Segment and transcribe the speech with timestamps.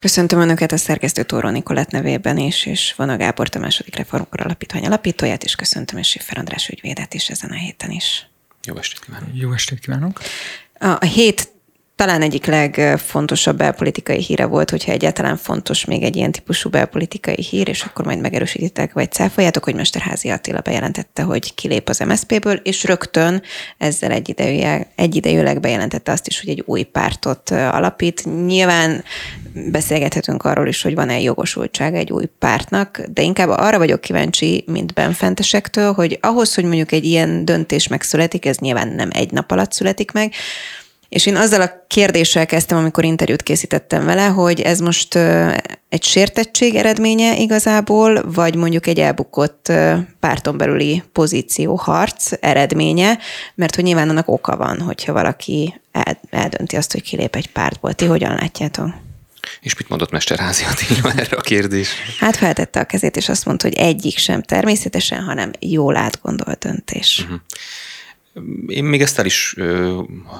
[0.00, 4.40] Köszöntöm Önöket a szerkesztő Tóró Nikolett nevében is, és van a Gábor a második reformkor
[4.40, 8.28] alapítvány alapítóját, és köszöntöm és Siffer András ügyvédet is ezen a héten is.
[8.64, 9.28] Jó estét kívánok!
[9.32, 10.20] Jó estét kívánok!
[10.78, 11.48] A hét
[11.98, 17.68] talán egyik legfontosabb belpolitikai híre volt, hogyha egyáltalán fontos még egy ilyen típusú belpolitikai hír,
[17.68, 22.84] és akkor majd megerősítitek, vagy cáfoljátok, hogy Mesterházi Attila bejelentette, hogy kilép az MSZP-ből, és
[22.84, 23.42] rögtön
[23.78, 24.22] ezzel
[24.94, 28.44] egyidejűleg, bejelentette azt is, hogy egy új pártot alapít.
[28.46, 29.04] Nyilván
[29.52, 34.94] beszélgethetünk arról is, hogy van-e jogosultság egy új pártnak, de inkább arra vagyok kíváncsi, mint
[34.94, 39.72] benfentesektől, hogy ahhoz, hogy mondjuk egy ilyen döntés megszületik, ez nyilván nem egy nap alatt
[39.72, 40.32] születik meg,
[41.08, 45.14] és én azzal a kérdéssel kezdtem, amikor interjút készítettem vele, hogy ez most
[45.88, 49.72] egy sértettség eredménye igazából, vagy mondjuk egy elbukott
[50.20, 53.18] párton belüli pozícióharc eredménye,
[53.54, 55.80] mert hogy nyilván annak oka van, hogyha valaki
[56.30, 57.92] eldönti azt, hogy kilép egy pártból.
[57.92, 58.88] Ti hogyan látjátok?
[59.60, 61.88] És mit mondott Mesterházi Attila erre a kérdés?
[62.18, 67.20] Hát feltette a kezét, és azt mondta, hogy egyik sem természetesen, hanem jól átgondolt döntés.
[67.22, 67.38] Uh-huh.
[68.66, 69.56] Én még ezt el is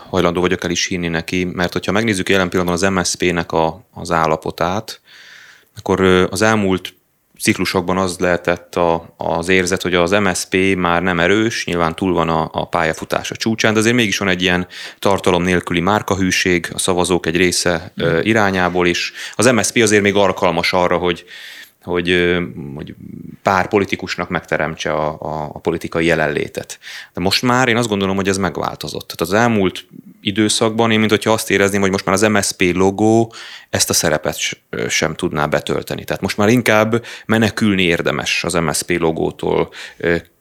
[0.09, 4.11] hajlandó vagyok el is hinni neki, mert hogyha megnézzük jelen pillanatban az MSZP-nek a, az
[4.11, 5.01] állapotát,
[5.77, 6.97] akkor az elmúlt
[7.41, 12.29] ciklusokban az lehetett a, az érzet, hogy az MSP már nem erős, nyilván túl van
[12.29, 14.67] a, a pályafutás a csúcsán, de azért mégis van egy ilyen
[14.99, 19.13] tartalom nélküli márkahűség a szavazók egy része irányából is.
[19.35, 21.25] Az MSP azért még alkalmas arra, hogy,
[21.89, 22.37] hogy,
[22.75, 22.95] hogy
[23.43, 26.79] pár politikusnak megteremtse a, a, a politikai jelenlétet.
[27.13, 29.07] De most már én azt gondolom, hogy ez megváltozott.
[29.09, 29.87] Tehát az elmúlt
[30.21, 33.33] időszakban én, mint hogyha azt érezném, hogy most már az MSP logó
[33.71, 34.39] ezt a szerepet
[34.89, 36.05] sem tudná betölteni.
[36.05, 39.73] Tehát most már inkább menekülni érdemes az MSP logótól,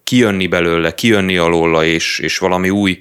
[0.04, 3.00] kijönni belőle, kijönni alóla, és, és valami új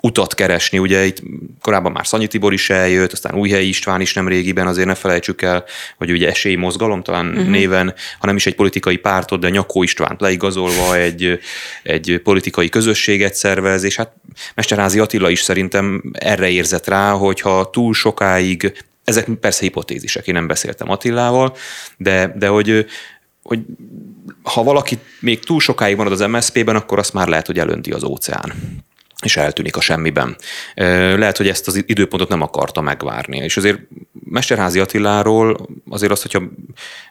[0.00, 0.78] utat keresni.
[0.78, 1.22] Ugye itt
[1.60, 5.42] korábban már Szanyi Tibor is eljött, aztán Újhelyi István is nem régiben, azért ne felejtsük
[5.42, 5.64] el,
[5.98, 7.46] hogy ugye esélymozgalom talán uh-huh.
[7.46, 11.38] néven, hanem is egy politikai pártot, de Nyakó Istvánt leigazolva egy,
[11.82, 14.12] egy politikai közösséget szervez, és hát
[14.54, 18.72] Mesterházi Attila is szerintem erre érzett rá, hogyha túl sokáig
[19.04, 21.56] ezek persze hipotézisek, én nem beszéltem Attilával,
[21.96, 22.86] de, de hogy,
[23.42, 23.60] hogy
[24.42, 28.04] ha valaki még túl sokáig marad az MSZP-ben, akkor azt már lehet, hogy elönti az
[28.04, 28.52] óceán
[29.22, 30.36] és eltűnik a semmiben.
[30.74, 33.36] Lehet, hogy ezt az időpontot nem akarta megvárni.
[33.36, 33.78] És azért
[34.24, 36.42] Mesterházi Attiláról azért azt, hogyha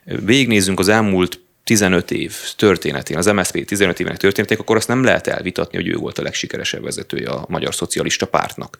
[0.04, 5.28] végignézzünk az elmúlt 15 év történetén, az MSZP 15 évenek történeték, akkor azt nem lehet
[5.28, 8.78] elvitatni, hogy ő volt a legsikeresebb vezetője a Magyar Szocialista Pártnak.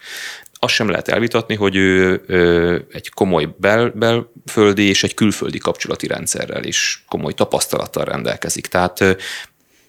[0.54, 6.08] Azt sem lehet elvitatni, hogy ő, ő egy komoly bel, belföldi és egy külföldi kapcsolati
[6.08, 8.68] rendszerrel is komoly tapasztalattal rendelkezik.
[8.68, 9.18] Tehát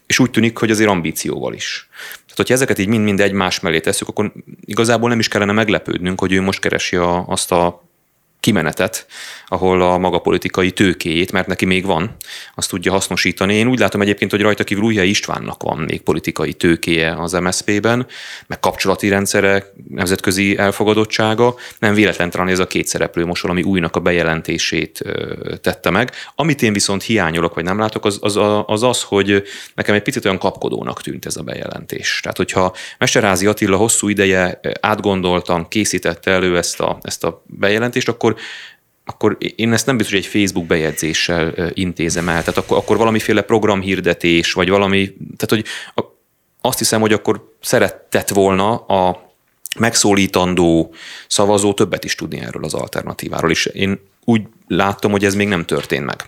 [0.06, 1.88] és úgy tűnik, hogy azért ambícióval is.
[2.32, 6.32] Tehát, hogyha ezeket így mind-mind egymás mellé tesszük, akkor igazából nem is kellene meglepődnünk, hogy
[6.32, 7.82] ő most keresi a, azt a
[8.42, 9.06] kimenetet,
[9.46, 12.16] ahol a maga politikai tőkéjét, mert neki még van,
[12.54, 13.54] azt tudja hasznosítani.
[13.54, 18.06] Én úgy látom egyébként, hogy rajta kívül Újhely Istvánnak van még politikai tőkéje az MSZP-ben,
[18.46, 21.54] meg kapcsolati rendszere, nemzetközi elfogadottsága.
[21.78, 25.02] Nem véletlen talán ez a két szereplő most valami újnak a bejelentését
[25.60, 26.10] tette meg.
[26.34, 28.36] Amit én viszont hiányolok, vagy nem látok, az az,
[28.66, 29.42] az, az hogy
[29.74, 32.20] nekem egy picit olyan kapkodónak tűnt ez a bejelentés.
[32.22, 38.31] Tehát, hogyha Mesterházi Attila hosszú ideje átgondoltan készítette elő ezt a, ezt a bejelentést, akkor
[39.04, 42.40] akkor én ezt nem biztos, hogy egy Facebook bejegyzéssel intézem el.
[42.40, 45.64] Tehát akkor, akkor valamiféle programhirdetés, vagy valami, tehát hogy
[46.60, 49.32] azt hiszem, hogy akkor szeretett volna a
[49.78, 50.94] megszólítandó
[51.26, 55.64] szavazó többet is tudni erről az alternatíváról, és én úgy láttam, hogy ez még nem
[55.64, 56.24] történt meg.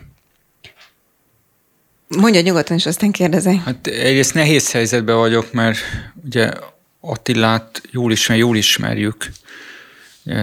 [2.09, 3.62] Mondja nyugodtan, és aztán kérdezek.
[3.64, 5.78] Hát egyrészt nehéz helyzetben vagyok, mert
[6.25, 6.53] ugye
[7.00, 9.31] Attilát jól, ismer, jól ismerjük,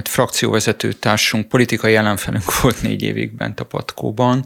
[0.03, 4.45] frakcióvezető társunk, politikai ellenfelünk volt négy évig bent a patkóban,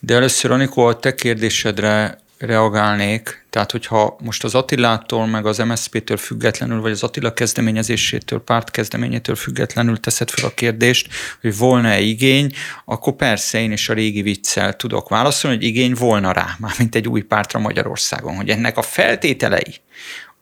[0.00, 6.16] de először, Anikó, a te kérdésedre reagálnék, tehát hogyha most az Attilától, meg az MSZP-től
[6.16, 11.08] függetlenül, vagy az Attila kezdeményezésétől, párt kezdeményétől függetlenül teszed fel a kérdést,
[11.40, 12.52] hogy volna-e igény,
[12.84, 16.94] akkor persze én is a régi viccel tudok válaszolni, hogy igény volna rá, már mint
[16.94, 19.80] egy új pártra Magyarországon, hogy ennek a feltételei,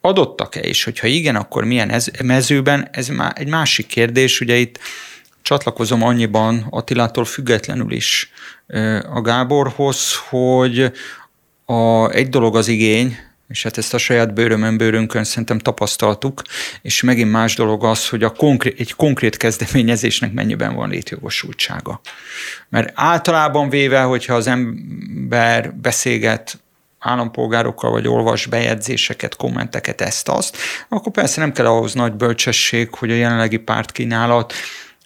[0.00, 4.78] adottak-e, és hogyha igen, akkor milyen ez, mezőben, ez már egy másik kérdés, ugye itt
[5.42, 8.30] csatlakozom annyiban Attilától függetlenül is
[9.12, 10.92] a Gáborhoz, hogy
[11.64, 13.16] a, egy dolog az igény,
[13.48, 16.42] és hát ezt a saját bőrömön, bőrünkön szerintem tapasztaltuk,
[16.82, 22.00] és megint más dolog az, hogy a konkrét, egy konkrét kezdeményezésnek mennyiben van létjogosultsága.
[22.68, 26.58] Mert általában véve, hogyha az ember beszélget
[27.00, 30.56] állampolgárokkal, vagy olvas bejegyzéseket, kommenteket, ezt-azt,
[30.88, 34.52] akkor persze nem kell ahhoz nagy bölcsesség, hogy a jelenlegi pártkínálat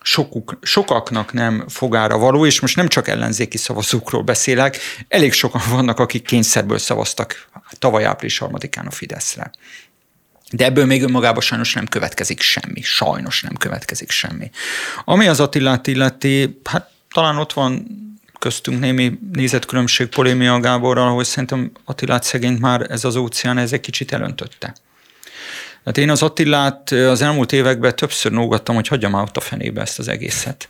[0.03, 5.99] sokuk, sokaknak nem fogára való, és most nem csak ellenzéki szavazókról beszélek, elég sokan vannak,
[5.99, 7.49] akik kényszerből szavaztak
[7.79, 9.51] tavaly április harmadikán a Fideszre.
[10.51, 12.81] De ebből még önmagában sajnos nem következik semmi.
[12.83, 14.51] Sajnos nem következik semmi.
[15.05, 17.87] Ami az Attilát illeti, hát talán ott van
[18.45, 23.81] köztünk némi nézetkülönbség polémia Gáborral, hogy szerintem Attilát szegényt már ez az óceán ez egy
[23.81, 24.75] kicsit elöntötte.
[25.85, 29.99] Hát én az Attilát az elmúlt években többször nógattam, hogy hagyjam out a fenébe ezt
[29.99, 30.69] az egészet.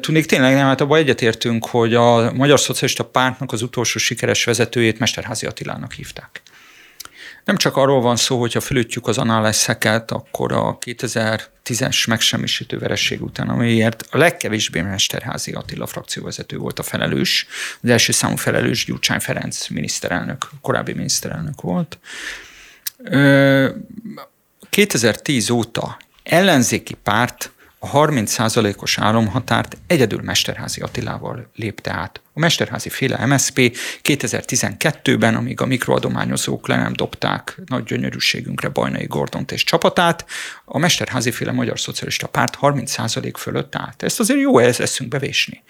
[0.00, 4.98] Tudnék tényleg nem, hát abban egyetértünk, hogy a Magyar Szocialista Pártnak az utolsó sikeres vezetőjét
[4.98, 6.42] Mesterházi Attilának hívták.
[7.48, 13.48] Nem csak arról van szó, hogyha fölütjük az análeszeket, akkor a 2010-es megsemmisítő vereség után,
[13.48, 17.46] amiért a legkevésbé Mesterházi Attila frakcióvezető volt a felelős,
[17.82, 21.98] az első számú felelős Gyurcsány Ferenc miniszterelnök, korábbi miniszterelnök volt.
[24.70, 32.20] 2010 óta ellenzéki párt a 30%-os álomhatárt egyedül Mesterházi Attilával lépte át.
[32.38, 39.52] A Mesterházi féle MSP 2012-ben, amíg a mikroadományozók le nem dobták nagy gyönyörűségünkre Bajnai Gordont
[39.52, 40.24] és csapatát,
[40.64, 44.02] a Mesterházi féle Magyar Szocialista Párt 30% fölött állt.
[44.02, 45.62] Ezt azért jó eszünk bevésni.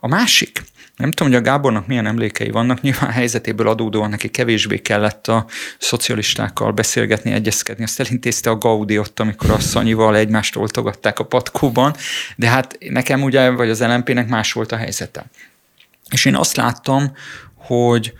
[0.00, 0.62] A másik,
[0.96, 5.28] nem tudom, hogy a Gábornak milyen emlékei vannak, nyilván a helyzetéből adódóan neki kevésbé kellett
[5.28, 5.46] a
[5.78, 11.94] szocialistákkal beszélgetni, egyezkedni, azt elintézte a Gaudi ott, amikor a Szanyival egymást oltogatták a patkóban,
[12.36, 15.26] de hát nekem ugye, vagy az LMP-nek más volt a helyzete.
[16.10, 17.12] És én azt láttam,
[17.54, 18.12] hogy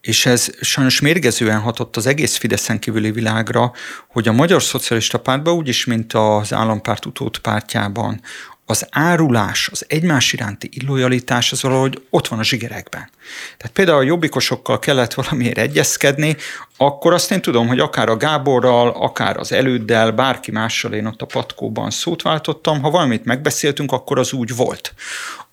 [0.00, 3.72] és ez sajnos mérgezően hatott az egész Fideszen kívüli világra,
[4.08, 8.20] hogy a Magyar Szocialista Pártban, úgyis, mint az állampárt utót pártjában,
[8.70, 13.10] az árulás, az egymás iránti illojalitás az valahogy ott van a zsigerekben.
[13.56, 16.36] Tehát például a jobbikosokkal kellett valamiért egyezkedni,
[16.76, 21.22] akkor azt én tudom, hogy akár a Gáborral, akár az előddel, bárki mással én ott
[21.22, 24.94] a patkóban szót váltottam, ha valamit megbeszéltünk, akkor az úgy volt.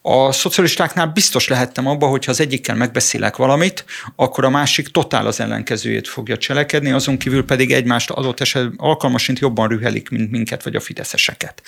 [0.01, 3.85] A szocialistáknál biztos lehettem abba, hogy ha az egyikkel megbeszélek valamit,
[4.15, 9.39] akkor a másik totál az ellenkezőjét fogja cselekedni, azon kívül pedig egymást adott esetben alkalmasint
[9.39, 11.61] jobban rühelik, mint minket vagy a fideszeseket.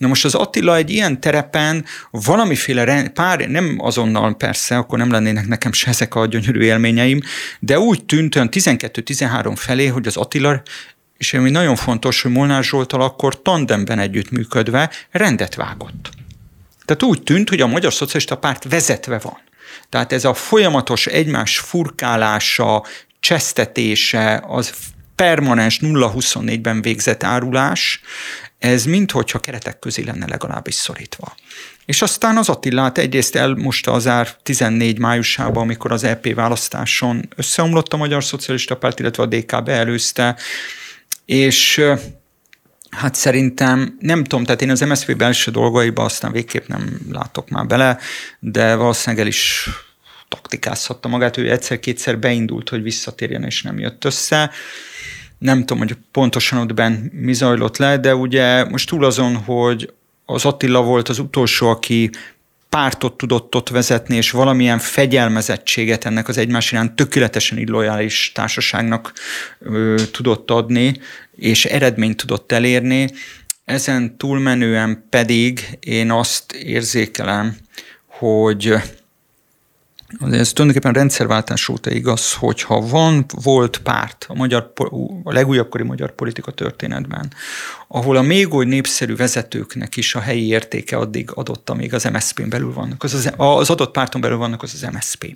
[0.00, 5.46] Na most az Attila egy ilyen terepen valamiféle pár, nem azonnal persze, akkor nem lennének
[5.46, 7.20] nekem se ezek a gyönyörű élményeim,
[7.58, 10.62] de úgy tűnt olyan 12-13 felé, hogy az Attila
[11.16, 16.10] és ami nagyon fontos, hogy Molnár Zsoltal akkor tandemben együttműködve rendet vágott.
[16.84, 19.38] Tehát úgy tűnt, hogy a Magyar Szocialista Párt vezetve van.
[19.88, 22.84] Tehát ez a folyamatos egymás furkálása,
[23.20, 24.72] csesztetése, az
[25.14, 28.00] permanens 0-24-ben végzett árulás,
[28.60, 31.34] ez minthogyha keretek közé lenne legalábbis szorítva.
[31.84, 37.92] És aztán az Attilát egyrészt elmosta az ár 14 májusában, amikor az EP választáson összeomlott
[37.92, 40.36] a Magyar Szocialista Párt, illetve a DK beelőzte,
[41.24, 41.84] és
[42.90, 47.66] Hát szerintem, nem tudom, tehát én az MSZP belső dolgaiba aztán végképp nem látok már
[47.66, 47.98] bele,
[48.38, 49.68] de valószínűleg el is
[50.28, 54.50] taktikázhatta magát, ő egyszer-kétszer beindult, hogy visszatérjen, és nem jött össze.
[55.40, 59.92] Nem tudom, hogy pontosan ott benn mi zajlott le, de ugye most túl azon, hogy
[60.24, 62.10] az Attila volt az utolsó, aki
[62.68, 69.12] pártot tudott ott vezetni, és valamilyen fegyelmezettséget ennek az egymás iránt tökéletesen illojális társaságnak
[69.58, 71.00] ö, tudott adni,
[71.36, 73.10] és eredményt tudott elérni.
[73.64, 77.56] Ezen túlmenően pedig én azt érzékelem,
[78.06, 78.74] hogy
[80.18, 84.72] ez tulajdonképpen rendszerváltás óta igaz, hogyha van, volt párt a, magyar,
[85.24, 87.32] a legújabbkori magyar politika történetben,
[87.88, 92.48] ahol a még oly népszerű vezetőknek is a helyi értéke addig adott, amíg az MSZP-n
[92.48, 95.32] belül vannak, az, az, az adott párton belül vannak, az az MSZP.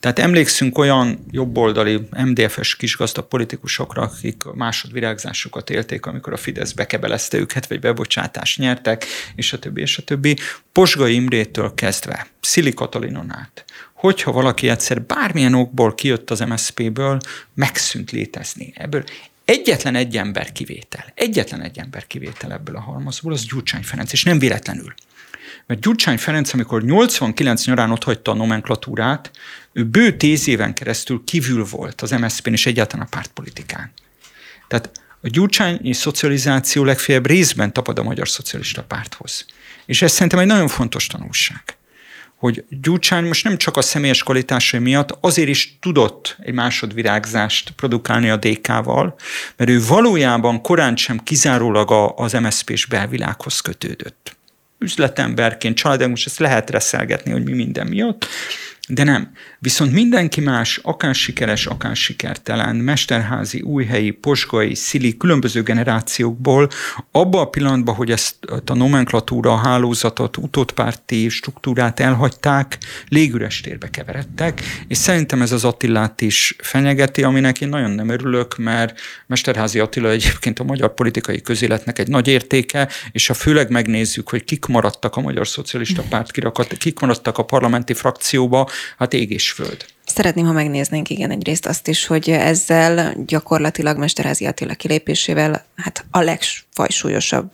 [0.00, 7.66] Tehát emlékszünk olyan jobboldali MDF-es kisgazdag politikusokra, akik másodvirágzásukat élték, amikor a Fidesz bekebelezte őket,
[7.66, 10.36] vagy bebocsátást nyertek, és a többi, és a többi.
[10.72, 17.18] Posgai Imrétől kezdve, Szili Katalinon át, hogyha valaki egyszer bármilyen okból kijött az MSZP-ből,
[17.54, 18.72] megszűnt létezni.
[18.76, 19.04] Ebből
[19.44, 24.22] egyetlen egy ember kivétel, egyetlen egy ember kivétel ebből a halmazból, az Gyurcsány Ferenc, és
[24.22, 24.94] nem véletlenül.
[25.68, 29.30] Mert Gyurcsány Ferenc, amikor 89 nyarán otthagyta a nomenklatúrát,
[29.72, 33.92] ő bő tíz éven keresztül kívül volt az MSZP-n és egyáltalán a pártpolitikán.
[34.68, 39.46] Tehát a gyurcsányi szocializáció legfeljebb részben tapad a Magyar Szocialista Párthoz.
[39.86, 41.62] És ez szerintem egy nagyon fontos tanulság
[42.36, 48.30] hogy Gyurcsány most nem csak a személyes kvalitásai miatt, azért is tudott egy másodvirágzást produkálni
[48.30, 49.14] a DK-val,
[49.56, 54.37] mert ő valójában korán sem kizárólag az MSZP-s belvilághoz kötődött
[54.78, 58.26] üzletemberként, családunk, most ezt lehet reszelgetni, hogy mi minden miatt,
[58.90, 59.30] De nem.
[59.58, 66.68] Viszont mindenki más, akár sikeres, akár sikertelen, mesterházi, újhelyi, posgai, szili, különböző generációkból,
[67.12, 68.34] abban a pillanatban, hogy ezt
[68.66, 72.78] a nomenklatúra, a hálózatot, utódpárti struktúrát elhagyták,
[73.08, 78.56] légüres térbe keveredtek, és szerintem ez az Attilát is fenyegeti, aminek én nagyon nem örülök,
[78.56, 84.28] mert Mesterházi Attila egyébként a magyar politikai közéletnek egy nagy értéke, és ha főleg megnézzük,
[84.28, 88.68] hogy kik maradtak a Magyar Szocialista Párt kirakat, kik maradtak a parlamenti frakcióba,
[88.98, 89.84] hát ég és föld.
[90.14, 96.20] Szeretném, ha megnéznénk igen egyrészt azt is, hogy ezzel gyakorlatilag Mesterházi Attila kilépésével hát a
[96.20, 97.50] legfajsúlyosabb,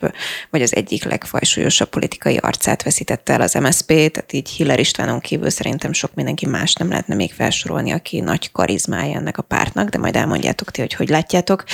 [0.51, 5.51] vagy az egyik legfajsúlyosabb politikai arcát veszítette el az MSZP, tehát így Hiller Istvánon kívül
[5.51, 9.99] szerintem sok mindenki más nem lehetne még felsorolni, aki nagy karizmája ennek a pártnak, de
[9.99, 11.65] majd elmondjátok ti, hogy hogy látjátok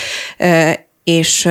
[1.11, 1.49] és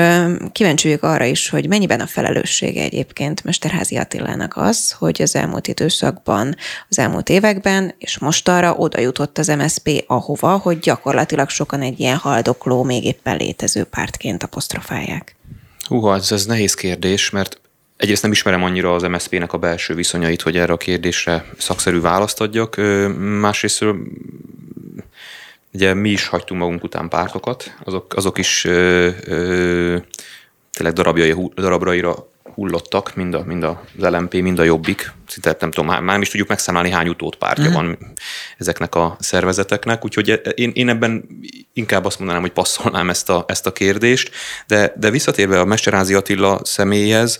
[0.51, 5.67] kíváncsi vagyok arra is, hogy mennyiben a felelőssége egyébként Mesterházi Attilának az, hogy az elmúlt
[5.67, 6.55] időszakban,
[6.89, 11.99] az elmúlt években, és most arra oda jutott az MSP ahova, hogy gyakorlatilag sokan egy
[11.99, 15.35] ilyen haldokló, még éppen létező pártként apostrofálják.
[15.87, 17.61] Húha, ez, ez nehéz kérdés, mert
[17.97, 22.41] egyrészt nem ismerem annyira az MSZP-nek a belső viszonyait, hogy erre a kérdésre szakszerű választ
[22.41, 22.75] adjak.
[23.17, 23.85] Másrészt
[25.73, 29.97] Ugye mi is hagytunk magunk után pártokat, azok, azok is ö, ö,
[30.71, 35.11] tényleg darabjai, darabraira hullottak, mind, a, mind az LMP, mind a Jobbik.
[35.27, 37.81] Szinte nem tudom, már, már is tudjuk megszámolni, hány utódpártja uh-huh.
[37.81, 37.97] van
[38.57, 41.27] ezeknek a szervezeteknek, úgyhogy én, én ebben
[41.73, 44.31] inkább azt mondanám, hogy passzolnám ezt a, ezt a kérdést,
[44.67, 47.39] de, de visszatérve a Mesterázi Attila személyhez,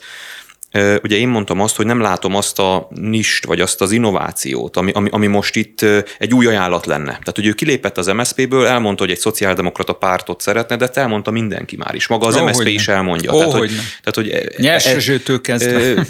[1.04, 4.92] Ugye én mondtam azt, hogy nem látom azt a nist, vagy azt az innovációt, ami,
[4.92, 5.86] ami, ami most itt
[6.18, 7.12] egy új ajánlat lenne.
[7.12, 11.76] Tehát, hogy ő kilépett az MSZP-ből, elmondta, hogy egy szociáldemokrata pártot szeretne, de elmondta mindenki
[11.76, 12.08] már is.
[12.08, 13.32] Maga az oh, MSZP is elmondja.
[13.32, 13.72] Oh, tehát, hogy,
[14.04, 16.06] tehát, hogy Nyersezőtől kezdve.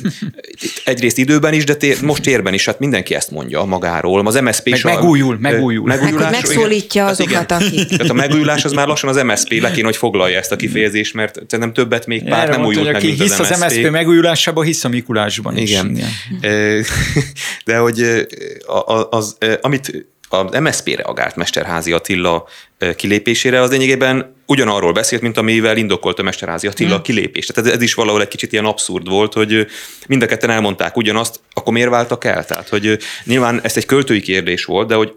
[0.84, 4.28] Egyrészt időben is, de tér, most térben is, hát mindenki ezt mondja magáról.
[4.28, 5.88] Az MSZP Meg is megújul, a, megújul.
[5.88, 7.88] megújulás, Meg, megszólítja igen, azokat, hát akik.
[7.88, 11.14] Tehát a megújulás az már lassan az MSZP le kéne, hogy foglalja ezt a kifejezést,
[11.14, 14.84] mert nem többet még pár nem újult meg, mint az, az MSZP megújulás megújulásában hisz
[14.84, 15.70] a Mikulásban is.
[15.70, 16.02] Igen.
[16.30, 16.86] Igen.
[17.66, 18.28] De hogy
[18.66, 22.48] az, az, amit az MSZP reagált Mesterházi Attila
[22.96, 27.02] kilépésére, az lényegében ugyanarról beszélt, mint amivel indokolta Mesterházi Attila hmm.
[27.02, 27.54] kilépést.
[27.54, 29.68] Tehát ez is valahol egy kicsit ilyen abszurd volt, hogy
[30.08, 32.46] mind a ketten elmondták ugyanazt, akkor miért váltak el?
[32.46, 35.14] Tehát, hogy nyilván ezt egy költői kérdés volt, de hogy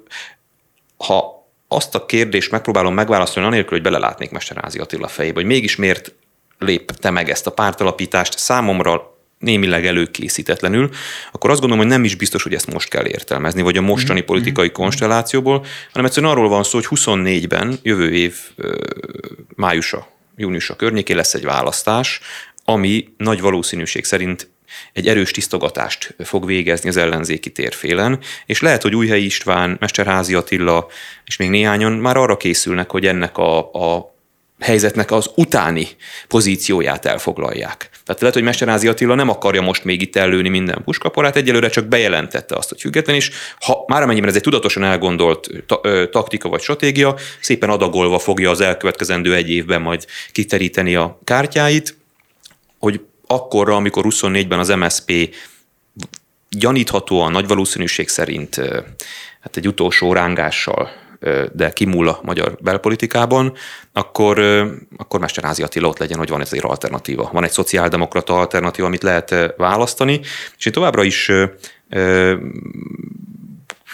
[0.96, 6.14] ha azt a kérdést megpróbálom megválaszolni, anélkül, hogy belelátnék Mesterházi Attila fejébe, hogy mégis miért
[6.58, 9.12] lépte meg ezt a pártalapítást, számomra
[9.42, 10.90] némileg előkészítetlenül,
[11.32, 14.18] akkor azt gondolom, hogy nem is biztos, hogy ezt most kell értelmezni, vagy a mostani
[14.18, 14.26] mm-hmm.
[14.26, 14.75] politikai mm-hmm.
[14.75, 18.34] konstellációból, hanem egyszerűen arról van szó, hogy 24-ben, jövő év
[19.56, 22.20] májusa, júniusa környékén lesz egy választás,
[22.64, 24.50] ami nagy valószínűség szerint
[24.92, 30.87] egy erős tisztogatást fog végezni az ellenzéki térfélen, és lehet, hogy Újhelyi István, Mesterházi Attila
[31.25, 34.12] és még néhányan már arra készülnek, hogy ennek a, a
[34.62, 35.88] helyzetnek az utáni
[36.28, 37.90] pozícióját elfoglalják.
[38.04, 41.87] Tehát lehet, hogy Mesterázi Attila nem akarja most még itt ellőni minden puskaporát, egyelőre csak
[41.87, 46.49] bejelentette azt, hogy független, és ha már amennyiben ez egy tudatosan elgondolt ta, ö, taktika
[46.49, 51.97] vagy stratégia, szépen adagolva fogja az elkövetkezendő egy évben majd kiteríteni a kártyáit,
[52.78, 55.35] hogy akkorra, amikor 24-ben az MSP
[56.49, 58.54] gyaníthatóan nagy valószínűség szerint
[59.40, 61.01] hát egy utolsó rángással
[61.52, 63.52] de kimúl a magyar belpolitikában,
[63.93, 64.38] akkor,
[64.97, 67.31] akkor Mesterházi Attila ott legyen, hogy van ez egy alternatíva.
[67.33, 70.21] Van egy szociáldemokrata alternatíva, amit lehet választani,
[70.57, 71.31] és én továbbra is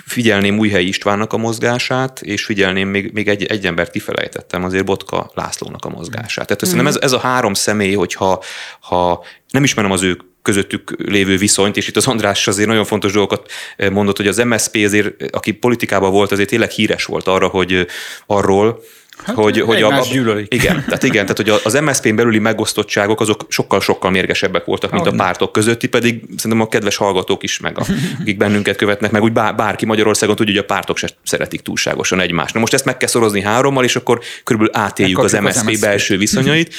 [0.08, 5.30] figyelném Újhelyi Istvánnak a mozgását, és figyelném, még, még egy, egy embert kifelejtettem, azért Botka
[5.34, 6.46] Lászlónak a mozgását.
[6.46, 6.68] Tehát mm.
[6.68, 8.42] szerintem ez, ez a három személy, hogyha
[8.80, 13.12] ha nem ismerem az ő közöttük lévő viszonyt, és itt az András azért nagyon fontos
[13.12, 13.50] dolgokat
[13.92, 17.86] mondott, hogy az MSZP azért, aki politikában volt, azért tényleg híres volt arra, hogy
[18.26, 18.82] arról,
[19.24, 20.54] Hát, hogy, hogy a, gyűlölik.
[20.54, 25.18] Igen, tehát igen, tehát hogy az MSZP-n belüli megosztottságok azok sokkal-sokkal mérgesebbek voltak, mint Ahogy
[25.18, 27.84] a pártok közötti, pedig szerintem a kedves hallgatók is, meg a,
[28.20, 32.20] akik bennünket követnek, meg úgy bár, bárki Magyarországon tudja, hogy a pártok se szeretik túlságosan
[32.20, 32.54] egymást.
[32.54, 35.80] Na most ezt meg kell szorozni hárommal, és akkor körülbelül átéljük az MSZP, az MSZP
[35.80, 36.74] belső viszonyait.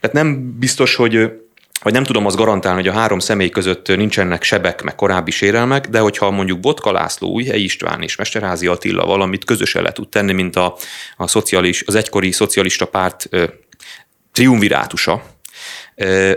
[0.00, 1.30] Tehát nem biztos, hogy
[1.82, 5.88] vagy nem tudom azt garantálni, hogy a három személy között nincsenek sebek, meg korábbi sérelmek,
[5.88, 10.32] de hogyha mondjuk Botka László, Újhely István és Mesterházi Attila valamit közösen le tud tenni,
[10.32, 10.76] mint a,
[11.16, 13.28] a szocialis, az egykori szocialista párt
[14.32, 15.22] triumvirátusa,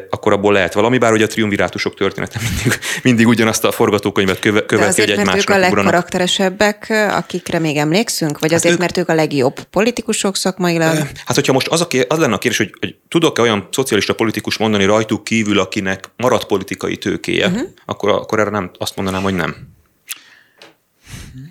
[0.10, 4.66] akkor abból lehet valami, bár ugye a triumvirátusok története mindig, mindig ugyanazt a forgatókönyvet köve,
[4.66, 8.40] követi, azért, hogy egymásnak mert ők a legkarakteresebbek, akikre még emlékszünk?
[8.40, 10.96] Vagy hát azért, ők, mert ők a legjobb politikusok szakmailag?
[11.26, 14.58] Hát, hogyha most az, a, az lenne a kérdés, hogy, hogy tudok-e olyan szocialista politikus
[14.58, 17.62] mondani rajtuk kívül, akinek maradt politikai tőkéje, uh-huh.
[17.86, 19.73] akkor, akkor erre nem, azt mondanám, hogy nem.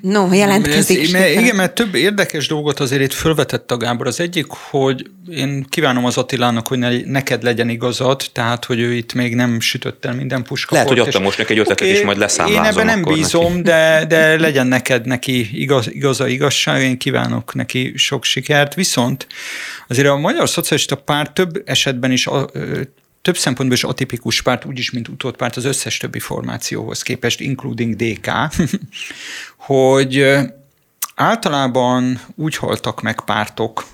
[0.01, 1.03] No, jelentkezik.
[1.03, 4.07] Ez, mert, igen, mert több érdekes dolgot azért itt fölvetett a Gábor.
[4.07, 8.93] Az egyik, hogy én kívánom az Attilának, hogy ne, neked legyen igazad, tehát, hogy ő
[8.93, 10.75] itt még nem sütött el minden puska.
[10.75, 12.65] Lehet, hogy adtam most neki egy ötletet, okay, és majd leszámlázom.
[12.65, 13.63] Én ebben nem bízom, neki.
[13.63, 18.75] de, de legyen neked neki igaz, igaza, igazság, én kívánok neki sok sikert.
[18.75, 19.27] Viszont
[19.89, 22.29] azért a Magyar Szocialista Párt több esetben is
[23.23, 28.31] több szempontból is atipikus párt, úgyis, mint utódpárt az összes többi formációhoz képest, including DK,
[29.65, 30.37] hogy
[31.15, 33.85] általában úgy haltak meg pártok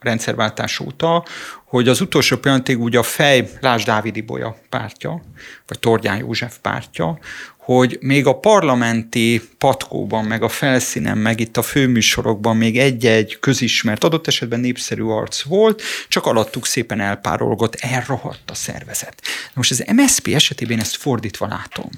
[0.00, 1.24] rendszerváltás óta,
[1.64, 5.22] hogy az utolsó pillanatig úgy a fej, Lás Dávid Ibolya pártja,
[5.66, 7.18] vagy Tordján József pártja,
[7.64, 14.04] hogy még a parlamenti patkóban, meg a felszínen, meg itt a főműsorokban még egy-egy közismert,
[14.04, 19.22] adott esetben népszerű arc volt, csak alattuk szépen elpárolgott, elrohadt a szervezet.
[19.54, 21.90] Most az MSZP esetében ezt fordítva látom.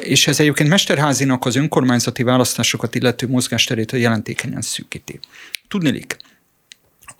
[0.00, 5.20] És ez egyébként Mesterházinak az önkormányzati választásokat illető mozgásterét jelentékenyen szűkíti.
[5.68, 6.16] Tudnilik,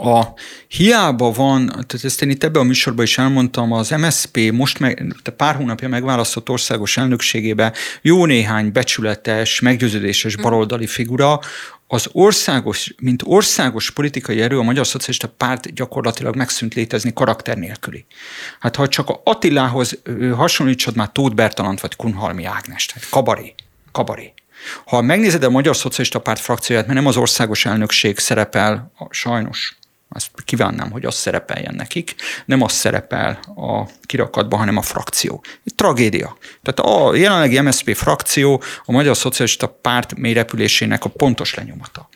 [0.02, 0.22] a
[0.68, 5.14] hiába van, tehát ezt én itt ebben a műsorban is elmondtam, az MSP most meg,
[5.36, 7.72] pár hónapja megválasztott országos elnökségébe
[8.02, 11.40] jó néhány becsületes, meggyőződéses baloldali figura,
[11.92, 18.04] az országos, mint országos politikai erő a Magyar Szocialista Párt gyakorlatilag megszűnt létezni karakter nélküli.
[18.60, 19.98] Hát ha csak a Attilához
[20.34, 23.54] hasonlítsad már Tóth Bertalant vagy Kunhalmi Ágnest, hát kabaré,
[23.92, 24.32] kabaré.
[24.86, 29.78] Ha megnézed a Magyar Szocialista Párt frakcióját, mert nem az országos elnökség szerepel, sajnos
[30.12, 32.14] azt kívánnám, hogy az szerepeljen nekik,
[32.44, 35.44] nem az szerepel a kirakatban, hanem a frakció.
[35.64, 36.36] Itt tragédia.
[36.62, 42.08] Tehát a jelenlegi MSZP frakció a Magyar Szocialista Párt mélyrepülésének a pontos lenyomata.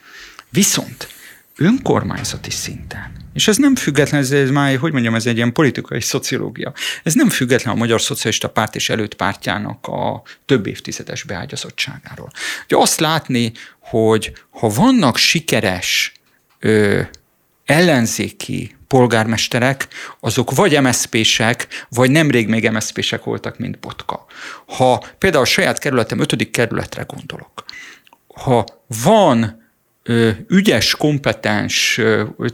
[0.50, 1.08] Viszont
[1.56, 6.00] önkormányzati szinten, és ez nem független, ez, ez már, hogy mondjam, ez egy ilyen politikai
[6.00, 6.72] szociológia,
[7.02, 12.30] ez nem független a Magyar Szocialista Párt és előtt pártjának a több évtizedes beágyazottságáról.
[12.64, 16.12] Ugye azt látni, hogy ha vannak sikeres
[16.58, 17.00] ö,
[17.64, 19.88] ellenzéki polgármesterek,
[20.20, 24.24] azok vagy MSZP-sek, vagy nemrég még MSZP-sek voltak, mint Botka.
[24.66, 27.64] Ha például a saját kerületem ötödik kerületre gondolok,
[28.34, 28.64] ha
[29.02, 29.63] van
[30.48, 32.00] ügyes, kompetens,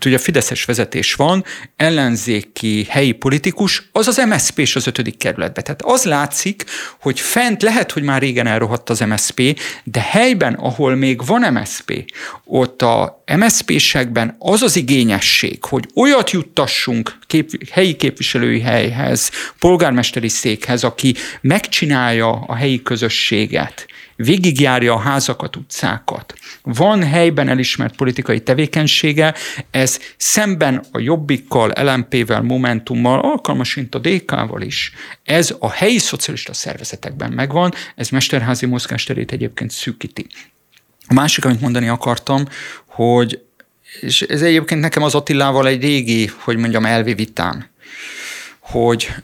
[0.05, 1.45] ugye Fideszes vezetés van,
[1.77, 5.63] ellenzéki helyi politikus, az az MSZP és az ötödik kerületbe.
[5.63, 6.65] Tehát az látszik,
[7.01, 12.13] hogy fent lehet, hogy már régen elrohadt az MSZP, de helyben, ahol még van MSZP,
[12.45, 20.85] ott a MSZP-sekben az az igényesség, hogy olyat juttassunk kép, helyi képviselői helyhez, polgármesteri székhez,
[20.85, 23.87] aki megcsinálja a helyi közösséget,
[24.23, 29.35] végigjárja a házakat, utcákat, van helyben elismert politikai tevékenysége,
[29.71, 34.93] ez szemben a Jobbikkal, LMP-vel, Momentummal, alkalmas, mint a DK-val is.
[35.25, 40.27] Ez a helyi szocialista szervezetekben megvan, ez Mesterházi mozgásterét egyébként szűkíti.
[41.07, 42.45] A másik, amit mondani akartam,
[42.87, 43.43] hogy
[44.01, 47.67] és ez egyébként nekem az Attilával egy régi, hogy mondjam, elvi vitám,
[48.61, 49.15] hogy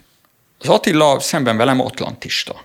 [0.59, 2.63] az Attila szemben velem atlantista.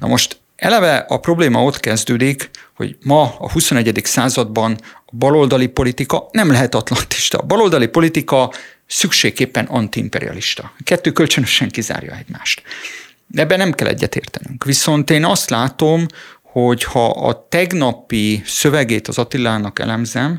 [0.00, 4.00] Na most Eleve a probléma ott kezdődik, hogy ma a 21.
[4.04, 7.38] században a baloldali politika nem lehet atlantista.
[7.38, 8.52] A baloldali politika
[8.86, 10.72] szükségképpen antiimperialista.
[10.84, 12.62] Kettő kölcsönösen kizárja egymást.
[13.26, 14.64] De ebben nem kell egyetértenünk.
[14.64, 16.06] Viszont én azt látom,
[16.42, 20.38] hogy ha a tegnapi szövegét az Attilának elemzem,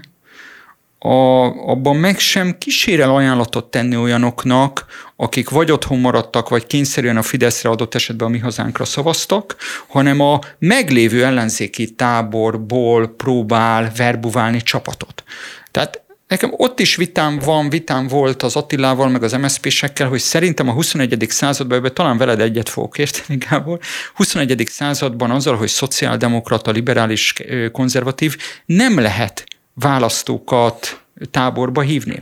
[1.00, 4.86] a, abban meg sem kísérel ajánlatot tenni olyanoknak,
[5.16, 9.56] akik vagy otthon maradtak, vagy kényszerűen a Fideszre adott esetben a mi hazánkra szavaztak,
[9.88, 15.24] hanem a meglévő ellenzéki táborból próbál verbuválni csapatot.
[15.72, 20.70] Tehát Nekem ott is vitám van, vitám volt az Attilával, meg az MSZP-sekkel, hogy szerintem
[20.70, 21.26] a 21.
[21.30, 23.80] században, ebben talán veled egyet fogok érteni, Gábor,
[24.14, 24.68] 21.
[24.68, 27.34] században azzal, hogy szociáldemokrata, liberális,
[27.72, 29.44] konzervatív, nem lehet
[29.80, 32.22] választókat táborba hívni.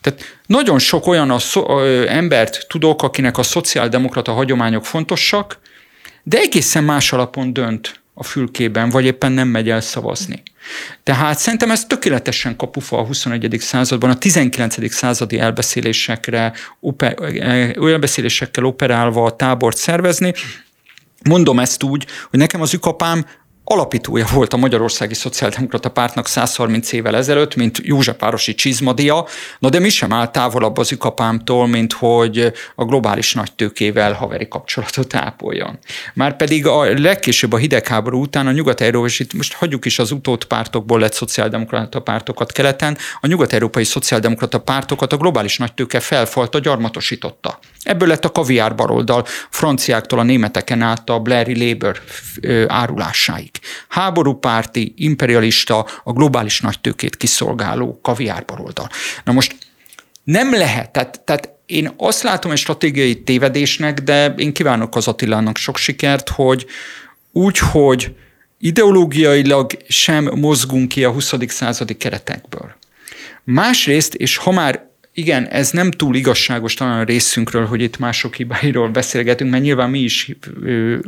[0.00, 5.58] Tehát nagyon sok olyan a szó, ö, embert tudok, akinek a szociáldemokrata hagyományok fontosak,
[6.22, 10.42] de egészen más alapon dönt a fülkében, vagy éppen nem megy el szavazni.
[11.02, 13.56] Tehát szerintem ez tökéletesen kapufa a 21.
[13.60, 14.92] században, a 19.
[14.92, 17.14] századi elbeszélésekre, oper,
[17.80, 20.34] elbeszélésekkel operálva a tábort szervezni.
[21.24, 23.26] Mondom ezt úgy, hogy nekem az ükapám
[23.68, 29.26] alapítója volt a Magyarországi Szociáldemokrata Pártnak 130 évvel ezelőtt, mint Józsefvárosi Csizmadia,
[29.58, 35.14] na de mi sem áll távolabb az ükapámtól, mint hogy a globális nagytőkével haveri kapcsolatot
[35.14, 35.78] ápoljon.
[36.14, 40.44] Márpedig a legkésőbb a hidegháború után a nyugat és itt most hagyjuk is az utót
[40.44, 47.58] pártokból lett szociáldemokrata pártokat keleten, a nyugat-európai szociáldemokrata pártokat a globális nagytőke felfalta, gyarmatosította.
[47.86, 52.00] Ebből lett a kaviár baroldal, franciáktól a németeken át a Blairi Labour
[52.66, 53.50] árulásáig.
[53.88, 58.88] Háborúpárti, imperialista, a globális nagytőkét kiszolgáló kaviárbaloldal.
[59.24, 59.56] Na most
[60.24, 65.56] nem lehet, tehát, tehát én azt látom egy stratégiai tévedésnek, de én kívánok az Attilának
[65.56, 66.66] sok sikert, hogy
[67.32, 68.14] úgy, hogy
[68.58, 71.34] ideológiailag sem mozgunk ki a 20.
[71.46, 72.74] századi keretekből.
[73.44, 78.34] Másrészt, és ha már igen, ez nem túl igazságos talán a részünkről, hogy itt mások
[78.34, 80.30] hibáiról beszélgetünk, mert nyilván mi is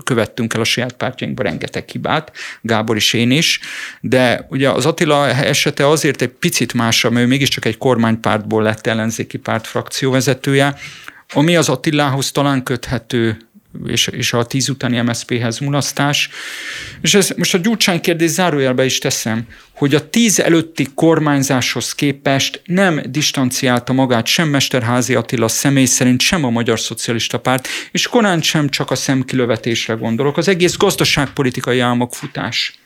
[0.05, 3.61] követtünk el a saját pártjainkban rengeteg hibát, Gábor is én is,
[4.01, 8.87] de ugye az Attila esete azért egy picit másabb, mert ő mégiscsak egy kormánypártból lett
[8.87, 10.75] ellenzéki párt frakcióvezetője,
[11.33, 13.49] ami az Attilához talán köthető
[13.87, 16.29] és, és a tíz utáni MSZP-hez mulasztás.
[17.01, 22.63] És ez, most a Gyurcsány kérdés zárójelbe is teszem, hogy a tíz előtti kormányzáshoz képest
[22.65, 28.43] nem distanciálta magát sem Mesterházi Attila személy szerint, sem a Magyar Szocialista Párt, és korán
[28.43, 30.37] sem csak a szemkilövetésre gondolok.
[30.37, 32.79] Az egész gazdaságpolitikai álmokfutás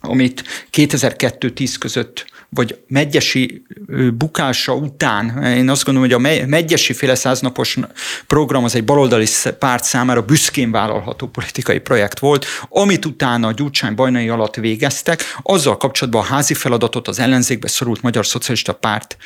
[0.00, 3.62] amit 2002-10 között, vagy Megyesi
[4.14, 7.78] bukása után, én azt gondolom, hogy a Megyesi féle száznapos
[8.26, 9.26] program az egy baloldali
[9.58, 15.76] párt számára büszkén vállalható politikai projekt volt, amit utána a Gyurcsány bajnai alatt végeztek, azzal
[15.76, 19.16] kapcsolatban a házi feladatot az ellenzékbe szorult Magyar Szocialista Párt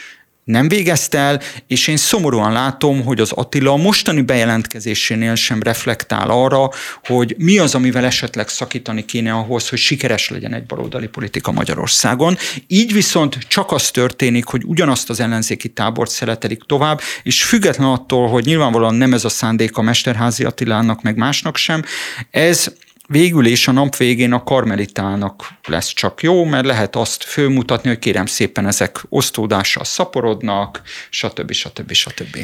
[0.45, 6.31] nem végezte el, és én szomorúan látom, hogy az Attila a mostani bejelentkezésénél sem reflektál
[6.31, 6.71] arra,
[7.05, 12.37] hogy mi az, amivel esetleg szakítani kéne ahhoz, hogy sikeres legyen egy baloldali politika Magyarországon.
[12.67, 18.29] Így viszont csak az történik, hogy ugyanazt az ellenzéki tábort szeletelik tovább, és független attól,
[18.29, 21.85] hogy nyilvánvalóan nem ez a szándék a Mesterházi Attilának, meg másnak sem,
[22.31, 22.73] ez
[23.07, 27.99] végül is a nap végén a karmelitának lesz csak jó, mert lehet azt fölmutatni, hogy
[27.99, 31.53] kérem szépen ezek osztódással szaporodnak, stb.
[31.53, 31.93] stb.
[31.93, 32.39] stb.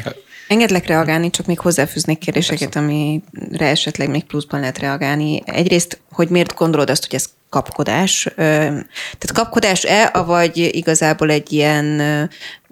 [0.51, 3.21] Engedlek reagálni, csak még hozzáfűznék kérdéseket, amire
[3.65, 5.41] esetleg még pluszban lehet reagálni.
[5.45, 8.27] Egyrészt, hogy miért gondolod azt, hogy ez kapkodás?
[8.35, 12.01] Tehát kapkodás-e, vagy igazából egy ilyen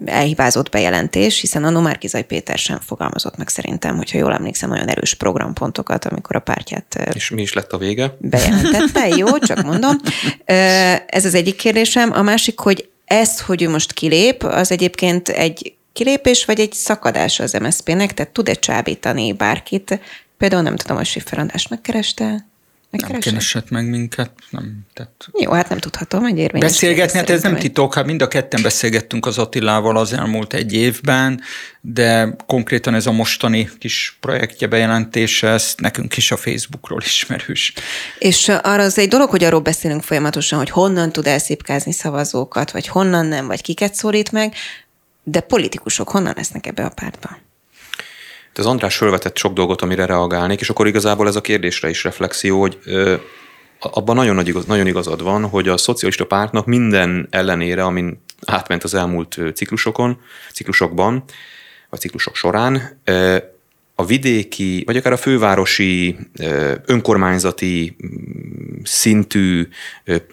[0.04, 5.14] elhibázott bejelentés, hiszen a Márkizaj Péter sem fogalmazott meg szerintem, hogyha jól emlékszem, nagyon erős
[5.14, 7.10] programpontokat, amikor a pártját...
[7.14, 8.16] És mi is lett a vége?
[8.18, 9.96] Bejelentette, jó, csak mondom.
[11.06, 12.12] Ez az egyik kérdésem.
[12.12, 17.40] A másik, hogy ez, hogy ő most kilép, az egyébként egy kilépés, vagy egy szakadás
[17.40, 20.00] az MSZP-nek, tehát tud-e csábítani bárkit?
[20.38, 22.48] Például nem tudom, a Siffer András megkereste,
[22.90, 24.78] nem keresett meg minket, nem.
[24.94, 25.28] Tehát...
[25.40, 26.70] Jó, hát nem tudhatom, egy érvényes.
[26.70, 30.72] Beszélgetni, hát ez nem titok, hát mind a ketten beszélgettünk az Attilával az elmúlt egy
[30.72, 31.40] évben,
[31.80, 37.72] de konkrétan ez a mostani kis projektje bejelentése, ez nekünk is a Facebookról ismerős.
[38.18, 42.86] És arra az egy dolog, hogy arról beszélünk folyamatosan, hogy honnan tud elszépkázni szavazókat, vagy
[42.86, 44.54] honnan nem, vagy kiket szólít meg,
[45.22, 47.38] de politikusok honnan lesznek ebbe a pártba?
[48.60, 52.60] az András felvetett sok dolgot, amire reagálnék, és akkor igazából ez a kérdésre is reflexió,
[52.60, 52.78] hogy
[53.78, 58.84] abban nagyon, nagy igaz, nagyon igazad van, hogy a szocialista pártnak minden ellenére, amin átment
[58.84, 60.20] az elmúlt ciklusokon,
[60.52, 61.24] ciklusokban,
[61.90, 63.00] vagy ciklusok során,
[64.00, 66.16] a vidéki, vagy akár a fővárosi,
[66.86, 69.68] önkormányzati mm, szintű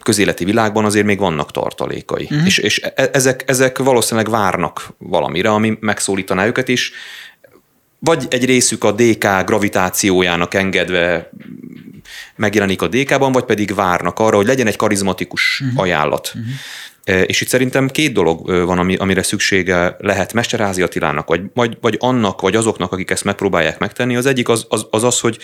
[0.04, 2.24] közéleti világban azért még vannak tartalékai.
[2.24, 2.46] Uh-huh.
[2.46, 6.92] És, és e, ezek, ezek valószínűleg várnak valamire, ami megszólítaná őket is,
[8.00, 11.30] vagy egy részük a DK gravitációjának engedve
[12.36, 15.82] megjelenik a DK-ban, vagy pedig várnak arra, hogy legyen egy karizmatikus uh-huh.
[15.82, 16.34] ajánlat.
[16.36, 17.30] Uh-huh.
[17.30, 21.98] És itt szerintem két dolog van, ami, amire szüksége lehet Mesterházi Attilának, vagy, vagy, vagy
[22.00, 24.16] annak, vagy azoknak, akik ezt megpróbálják megtenni.
[24.16, 25.38] Az egyik az az, az, az hogy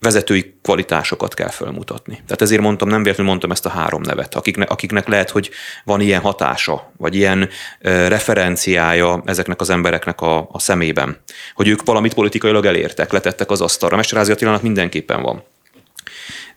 [0.00, 2.14] vezetői kvalitásokat kell felmutatni.
[2.14, 5.50] Tehát ezért mondtam, nem véletlenül mondtam ezt a három nevet, akiknek, akiknek lehet, hogy
[5.84, 7.48] van ilyen hatása, vagy ilyen
[7.80, 11.18] ö, referenciája ezeknek az embereknek a, a szemében,
[11.54, 13.96] hogy ők valamit politikailag elértek, letettek az asztalra.
[13.96, 15.44] Mesterázi Attilának mindenképpen van.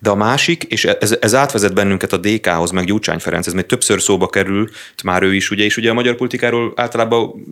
[0.04, 3.66] De a másik, és ez, ez átvezet bennünket a DK-hoz, meg Gyurcsány Ferenc, ez még
[3.66, 7.46] többször szóba került, már ő is, ugye, és ugye a magyar politikáról általában,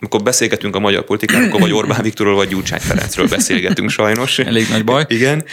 [0.00, 4.38] amikor beszélgetünk a magyar politikáról, vagy Orbán Viktorról, vagy Gyurcsány Ferencről beszélgetünk sajnos.
[4.38, 5.04] Elég nagy baj.
[5.08, 5.44] Igen,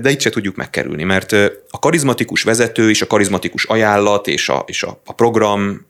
[0.00, 1.32] de itt se tudjuk megkerülni, mert
[1.70, 5.86] a karizmatikus vezető és a karizmatikus ajánlat és a, és a, a program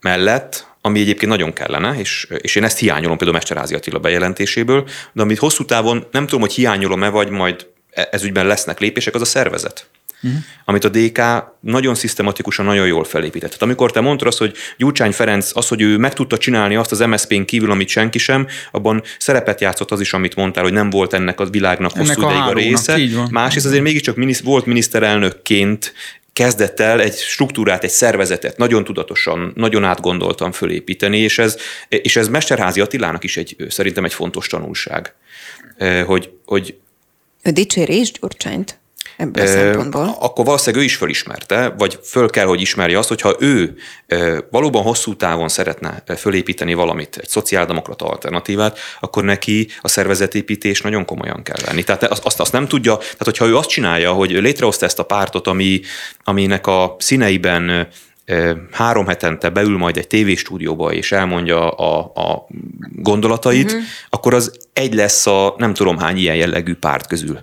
[0.00, 5.22] mellett ami egyébként nagyon kellene, és, és én ezt hiányolom például Mesterázi Attila bejelentéséből, de
[5.22, 7.75] amit hosszú távon nem tudom, hogy hiányolom-e, vagy majd E,
[8.10, 9.86] ez ügyben lesznek lépések, az a szervezet.
[10.22, 10.40] Uh-huh.
[10.64, 11.20] Amit a DK
[11.60, 13.48] nagyon szisztematikusan, nagyon jól felépített.
[13.48, 16.92] Tehát amikor te mondtad azt, hogy Gyurcsány Ferenc, az, hogy ő meg tudta csinálni azt
[16.92, 20.90] az MSZP-n kívül, amit senki sem, abban szerepet játszott az is, amit mondtál, hogy nem
[20.90, 22.98] volt ennek a világnak ennek hosszú ideig a része.
[23.30, 25.94] Másrészt azért mégiscsak minisz, volt miniszterelnökként
[26.32, 31.56] kezdett el egy struktúrát, egy szervezetet nagyon tudatosan, nagyon átgondoltan fölépíteni, és ez,
[31.88, 35.14] és ez Mesterházi Attilának is egy, szerintem egy fontos tanulság,
[35.76, 36.74] e, hogy, hogy
[37.46, 38.78] ő dicséri is Gyurcsányt?
[39.16, 40.16] ebből a szempontból.
[40.20, 43.76] Akkor valószínűleg ő is fölismerte, vagy föl kell, hogy ismerje azt, hogyha ő
[44.50, 51.42] valóban hosszú távon szeretne fölépíteni valamit, egy szociáldemokrata alternatívát, akkor neki a szervezetépítés nagyon komolyan
[51.42, 51.82] kell venni.
[51.82, 55.46] Tehát azt, azt nem tudja, tehát hogyha ő azt csinálja, hogy létrehozta ezt a pártot,
[55.46, 55.80] ami,
[56.24, 57.88] aminek a színeiben
[58.70, 62.46] három hetente beül majd egy tévéstúdióba, és elmondja a, a
[62.92, 63.82] gondolatait, uh-huh.
[64.10, 67.40] akkor az egy lesz a nem tudom hány ilyen jellegű párt közül.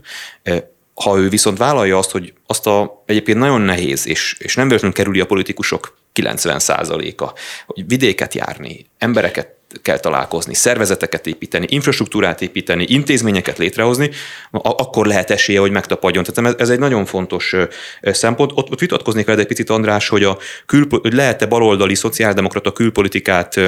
[0.93, 4.97] Ha ő viszont vállalja azt, hogy azt a egyébként nagyon nehéz, és, és nem véletlenül
[4.97, 7.33] kerüli a politikusok 90%-a,
[7.65, 14.09] hogy vidéket járni, embereket kell találkozni, szervezeteket építeni, infrastruktúrát építeni, intézményeket létrehozni,
[14.51, 16.23] akkor lehet esélye, hogy megtapadjon.
[16.23, 17.55] Tehát ez egy nagyon fontos
[18.01, 18.51] szempont.
[18.55, 23.59] Ott, ott vitatkoznék veled egy picit, András, hogy, a külpo- hogy lehet-e baloldali szociáldemokrata külpolitikát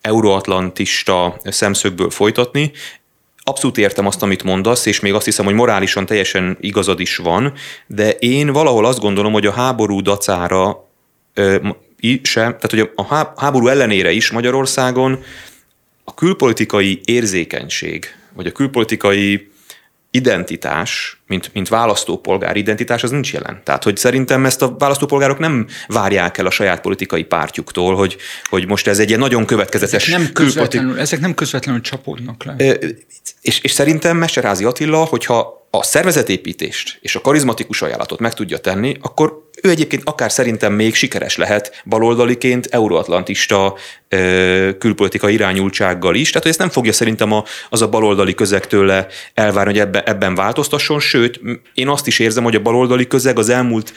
[0.00, 2.72] euroatlantista szemszögből folytatni.
[3.50, 7.52] Abszolút értem azt, amit mondasz, és még azt hiszem, hogy morálisan teljesen igazad is van,
[7.86, 10.88] de én valahol azt gondolom, hogy a háború dacára
[12.22, 15.22] sem, tehát hogy a háború ellenére is Magyarországon
[16.04, 19.49] a külpolitikai érzékenység, vagy a külpolitikai
[20.10, 23.60] identitás, mint, mint választópolgár identitás, az nincs jelen.
[23.64, 28.16] Tehát, hogy szerintem ezt a választópolgárok nem várják el a saját politikai pártjuktól, hogy,
[28.48, 32.54] hogy most ez egy ilyen nagyon következetes ezek nem közvetlenül, ezek nem közvetlenül csapódnak le.
[33.40, 38.96] És, és szerintem Mesterházi Attila, hogyha a szervezetépítést és a karizmatikus ajánlatot meg tudja tenni,
[39.00, 43.76] akkor ő egyébként akár szerintem még sikeres lehet baloldaliként, euróatlantista
[44.78, 49.06] külpolitika irányultsággal is, tehát hogy ezt nem fogja szerintem a, az a baloldali közeg tőle
[49.34, 51.40] elvárni, hogy ebben, ebben változtasson, sőt,
[51.74, 53.92] én azt is érzem, hogy a baloldali közeg az elmúlt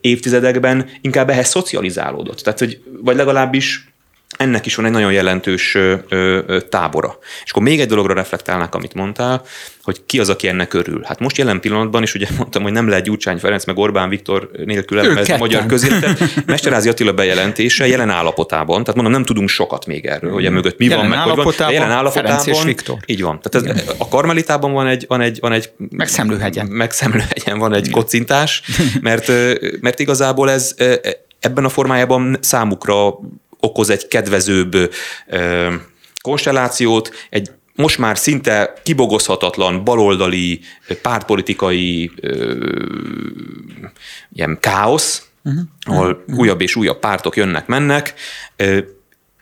[0.00, 2.38] évtizedekben inkább ehhez szocializálódott.
[2.38, 3.88] Tehát, hogy, vagy legalábbis
[4.36, 7.18] ennek is van egy nagyon jelentős ö, ö, tábora.
[7.44, 9.42] És akkor még egy dologra reflektálnak, amit mondtál,
[9.82, 11.02] hogy ki az, aki ennek örül.
[11.04, 14.50] Hát most jelen pillanatban is ugye mondtam, hogy nem lehet Gyurcsány Ferenc meg Orbán Viktor
[14.64, 16.22] nélkül elemezni a magyar közéletet.
[16.46, 20.78] Mesterázi Attila bejelentése jelen állapotában, tehát mondom, nem tudunk sokat még erről, hogy a mögött
[20.78, 21.72] mi jelen van, meg hogy van.
[21.72, 22.96] Jelen állapotában Ferenc és Viktor.
[23.06, 23.40] Így van.
[23.42, 26.66] Tehát ez, a Karmelitában van egy, van egy, van egy meg Szemlőhegyen.
[26.66, 28.62] Meg Szemlőhegyen van egy kocintás,
[29.00, 29.32] mert,
[29.80, 30.74] mert igazából ez
[31.40, 33.18] ebben a formájában számukra
[33.60, 34.92] okoz egy kedvezőbb
[36.22, 40.60] konstellációt, egy most már szinte kibogozhatatlan baloldali
[41.02, 42.10] pártpolitikai
[44.32, 45.62] ilyen káosz, uh-huh.
[45.82, 46.38] ahol uh-huh.
[46.38, 48.14] újabb és újabb pártok jönnek-mennek.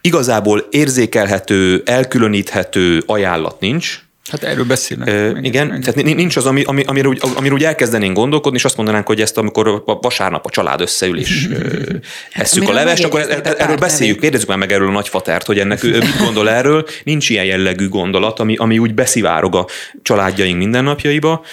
[0.00, 5.08] Igazából érzékelhető, elkülöníthető ajánlat nincs, Hát erről beszélnek.
[5.08, 5.80] Ö, igen, meg.
[5.80, 9.20] tehát nincs az, ami, ami, amiről, úgy, amiről úgy elkezdenénk gondolkodni, és azt mondanánk, hogy
[9.20, 11.48] ezt amikor a vasárnap a család összeül, és
[12.32, 15.58] esszük a levest, akkor er, er, erről beszéljük, kérdezzük már meg erről a nagyfatert, hogy
[15.58, 16.86] ennek ő mit gondol erről.
[17.04, 19.66] Nincs ilyen jellegű gondolat, ami, ami úgy beszivárog a
[20.02, 21.44] családjaink mindennapjaiba.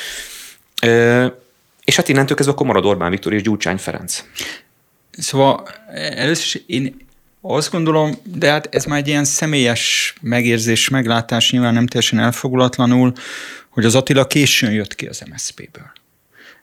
[0.82, 1.26] Ö,
[1.84, 4.24] és hát innentől kezdve akkor marad Orbán Viktor és Gyurcsány Ferenc.
[5.18, 5.68] Szóval
[6.16, 6.98] először is én
[7.46, 13.14] azt gondolom, de hát ez már egy ilyen személyes megérzés, meglátás, nyilván nem teljesen elfogulatlanul,
[13.70, 15.92] hogy az Attila későn jött ki az MSZP-ből.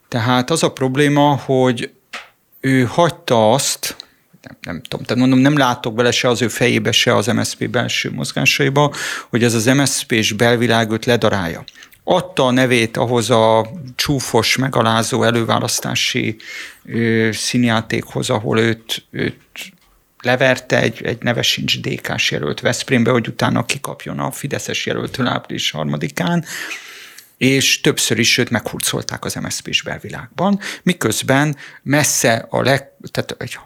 [0.09, 1.91] Tehát az a probléma, hogy
[2.61, 3.97] ő hagyta azt,
[4.43, 7.69] nem, nem tudom, tehát mondom, nem látok bele se az ő fejébe, se az MSZP
[7.69, 8.95] belső mozgásaiba,
[9.29, 11.65] hogy ez az MSZP-s belvilág őt ledarálja.
[12.05, 16.37] Adta a nevét ahhoz a csúfos, megalázó előválasztási
[16.85, 19.73] ö, színjátékhoz, ahol őt, őt
[20.21, 25.71] leverte egy, egy neves sincs DK-s jelölt Veszprémbe, hogy utána kikapjon a Fideszes jelöltől április
[25.71, 26.45] harmadikán,
[27.37, 33.59] és többször is őt meghurcolták az MSZP-s belvilágban, miközben messze a leg, tehát egy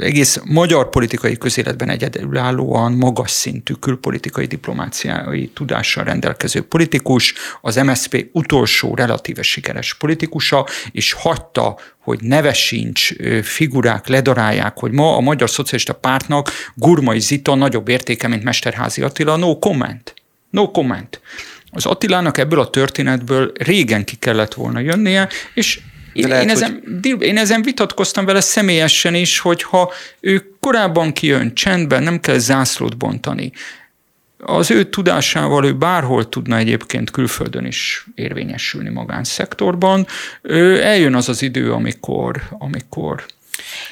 [0.00, 8.94] egész magyar politikai közéletben egyedülállóan magas szintű külpolitikai diplomáciai tudással rendelkező politikus, az MSZP utolsó
[8.94, 13.12] relatíve sikeres politikusa, és hagyta, hogy neve sincs,
[13.42, 19.36] figurák ledarálják, hogy ma a Magyar Szocialista Pártnak Gurmai Zita nagyobb értéke, mint Mesterházi Attila,
[19.36, 20.14] no comment.
[20.50, 21.20] No comment.
[21.70, 25.80] Az Attilának ebből a történetből régen ki kellett volna jönnie, és
[26.12, 27.22] én, lehet, én, ezen, hogy...
[27.22, 32.96] én ezen vitatkoztam vele személyesen is, hogy ha ő korábban kijön csendben, nem kell zászlót
[32.96, 33.52] bontani.
[34.38, 40.06] Az ő tudásával ő bárhol tudna egyébként külföldön is érvényesülni magánszektorban.
[40.42, 43.24] Ő eljön az az idő, amikor, amikor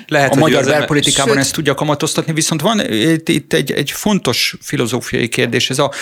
[0.07, 1.43] lehet, a magyar belpolitikában Sőt.
[1.43, 2.81] ezt tudja kamatoztatni, viszont van
[3.25, 5.93] itt egy, egy fontos filozófiai kérdés, ez a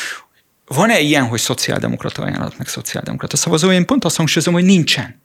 [0.66, 3.72] van-e ilyen, hogy szociáldemokrata ajánlat, meg szociáldemokrata szavazó?
[3.72, 5.20] Én pont azt hangsúlyozom, hogy nincsen.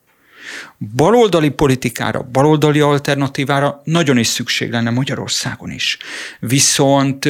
[0.96, 5.98] Baloldali politikára, baloldali alternatívára nagyon is szükség lenne Magyarországon is.
[6.40, 7.28] Viszont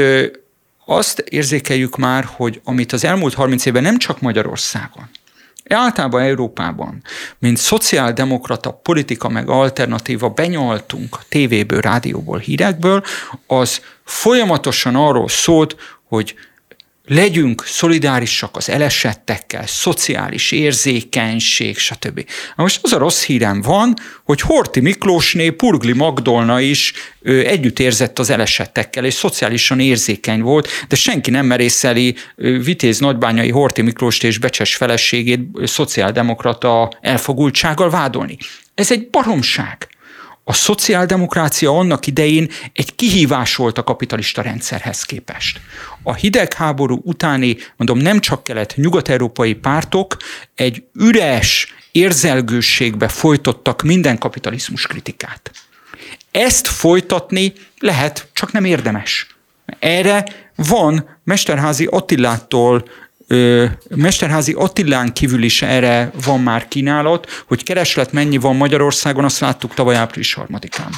[0.86, 5.10] azt érzékeljük már, hogy amit az elmúlt 30 évben nem csak Magyarországon,
[5.70, 7.02] általában Európában,
[7.40, 13.04] mint szociáldemokrata politika meg alternatíva benyaltunk a tévéből, rádióból, hírekből,
[13.48, 16.36] az folyamatosan arról szólt, hogy
[17.14, 22.26] legyünk szolidárisak az elesettekkel, szociális érzékenység, stb.
[22.56, 23.94] Na most az a rossz hírem van,
[24.24, 30.70] hogy Horti Miklósné, Purgli Magdolna is ő, együtt érzett az elesettekkel, és szociálisan érzékeny volt,
[30.88, 38.38] de senki nem merészeli Vitéz Nagybányai Horti Miklóst és Becses feleségét szociáldemokrata elfogultsággal vádolni.
[38.76, 39.90] Ez egy baromság.
[40.44, 45.60] A szociáldemokrácia annak idején egy kihívás volt a kapitalista rendszerhez képest.
[46.04, 50.18] A hidegháború utáni, mondom, nem csak kelet, nyugat-európai pártok
[50.56, 55.52] egy üres érzelgőségbe folytottak minden kapitalizmus kritikát.
[56.32, 59.36] Ezt folytatni lehet, csak nem érdemes.
[59.80, 60.26] Erre
[60.56, 62.86] van Mesterházi Attilától
[63.96, 69.74] Mesterházi Attilán kívül is erre van már kínálat, hogy kereslet mennyi van Magyarországon, azt láttuk
[69.74, 70.90] tavaly április harmadikán.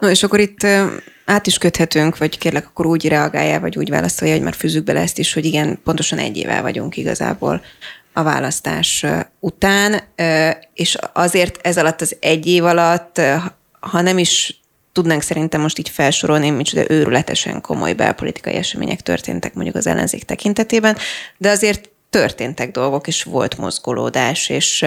[0.00, 0.66] No, és akkor itt
[1.24, 5.00] át is köthetünk, vagy kérlek, akkor úgy reagáljál, vagy úgy válaszolja, hogy már fűzzük bele
[5.00, 7.62] ezt is, hogy igen, pontosan egy éve vagyunk igazából
[8.12, 9.04] a választás
[9.40, 10.00] után,
[10.74, 13.20] és azért ez alatt az egy év alatt,
[13.80, 14.60] ha nem is
[14.98, 20.96] tudnánk szerintem most így felsorolni, micsoda őrületesen komoly belpolitikai események történtek mondjuk az ellenzék tekintetében,
[21.36, 24.84] de azért történtek dolgok, és volt mozgolódás, és,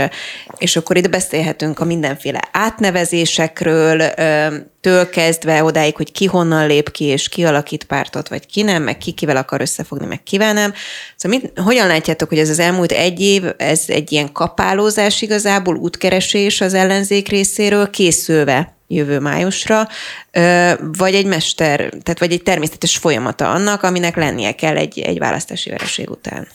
[0.57, 4.01] és akkor itt beszélhetünk a mindenféle átnevezésekről,
[4.81, 8.83] től kezdve odáig, hogy ki honnan lép ki, és ki alakít pártot, vagy ki nem,
[8.83, 10.73] meg ki kivel akar összefogni, meg kivel nem.
[11.15, 15.75] Szóval mit, hogyan látjátok, hogy ez az elmúlt egy év, ez egy ilyen kapálózás igazából,
[15.75, 19.87] útkeresés az ellenzék részéről, készülve jövő májusra,
[20.97, 25.69] vagy egy mester, tehát vagy egy természetes folyamata annak, aminek lennie kell egy, egy választási
[25.69, 26.47] vereség után.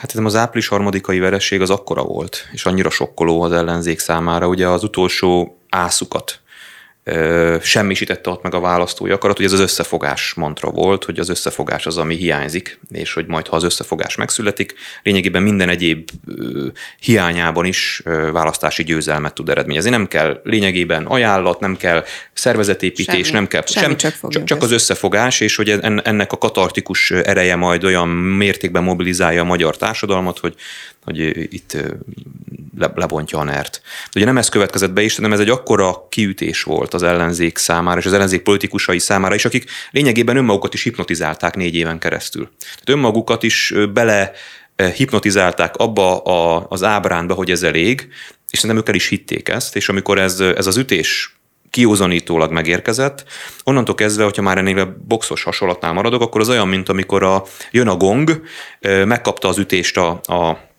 [0.00, 4.48] Hát az április harmadikai vereség az akkora volt, és annyira sokkoló az ellenzék számára.
[4.48, 6.40] Ugye az utolsó ászukat
[7.62, 11.86] semmisítette ott meg a választói akarat, hogy ez az összefogás mantra volt, hogy az összefogás
[11.86, 16.10] az, ami hiányzik, és hogy majd, ha az összefogás megszületik, lényegében minden egyéb
[17.00, 19.90] hiányában is választási győzelmet tud eredményezni.
[19.90, 24.62] Nem kell lényegében ajánlat, nem kell szervezetépítés, semmi, nem kell semmi, sem, csak, csak, csak
[24.62, 25.70] az összefogás, és hogy
[26.02, 30.54] ennek a katartikus ereje majd olyan mértékben mobilizálja a magyar társadalmat, hogy
[31.04, 31.18] hogy
[31.54, 31.76] itt
[32.78, 33.80] le, lebontja a nert.
[33.82, 37.58] De ugye nem ez következett be is, hanem ez egy akkora kiütés volt az ellenzék
[37.58, 42.50] számára, és az ellenzék politikusai számára is, akik lényegében önmagukat is hipnotizálták négy éven keresztül.
[42.60, 44.32] Tehát önmagukat is bele
[44.94, 48.08] hipnotizálták abba a, az ábránba, hogy ez elég,
[48.50, 51.34] és szerintem ők el is hitték ezt, és amikor ez, ez az ütés
[51.70, 53.24] kiózanítólag megérkezett.
[53.64, 57.44] Onnantól kezdve, hogyha már ennél a boxos hasonlatnál maradok, akkor az olyan, mint amikor a,
[57.70, 58.42] jön a gong,
[59.04, 60.69] megkapta az ütést a, a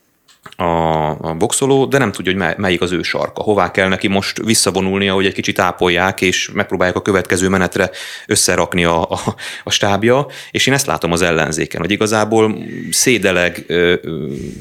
[0.55, 4.43] a, a boxoló, de nem tudja, hogy melyik az ő sarka, hová kell neki most
[4.43, 7.89] visszavonulnia, hogy egy kicsit ápolják, és megpróbálják a következő menetre
[8.27, 9.19] összerakni a, a,
[9.63, 12.57] a stábja, és én ezt látom az ellenzéken, hogy igazából
[12.91, 13.65] szédeleg,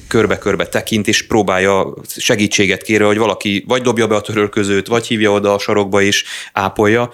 [0.09, 5.31] körbe-körbe tekint, és próbálja segítséget kérni, hogy valaki vagy dobja be a törölközőt, vagy hívja
[5.33, 7.11] oda a sarokba, és ápolja.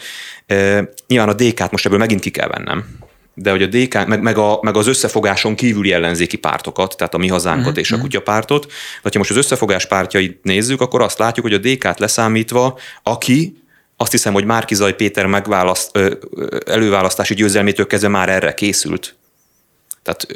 [1.07, 3.06] Nyilván a DK-t most ebből megint ki kell vennem,
[3.39, 7.19] de hogy a DK, meg, meg, a, meg az összefogáson kívüli ellenzéki pártokat, tehát a
[7.19, 7.79] mi hazánkat uh-huh.
[7.79, 8.05] és a mhm.
[8.05, 8.73] kutyapártot,
[9.03, 13.63] vagy ha most az összefogás pártjait nézzük, akkor azt látjuk, hogy a DK-t leszámítva, aki
[13.97, 15.99] azt hiszem, hogy Márkizaj Péter megválaszt,
[16.67, 19.17] előválasztási győzelmétől kezdve már erre készült.
[20.03, 20.27] Tehát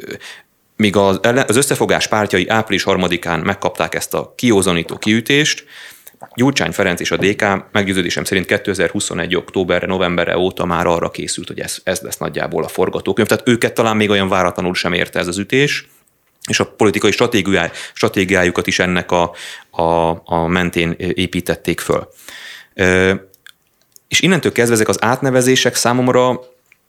[0.76, 5.64] míg az, az összefogás pártjai április harmadikán megkapták ezt a kiózanító kiütést,
[6.35, 9.37] Gyurcsány Ferenc és a DK meggyőződésem szerint 2021.
[9.37, 13.28] októberre, novemberre óta már arra készült, hogy ez, ez lesz nagyjából a forgatókönyv.
[13.28, 15.88] Tehát őket talán még olyan váratlanul sem érte ez az ütés,
[16.48, 19.35] és a politikai stratégiáj, stratégiájukat is ennek a,
[19.70, 22.09] a, a mentén építették föl.
[24.09, 26.40] És innentől kezdve ezek az átnevezések számomra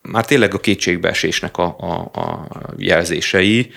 [0.02, 3.72] már tényleg a kétségbeesésnek a, a, a jelzései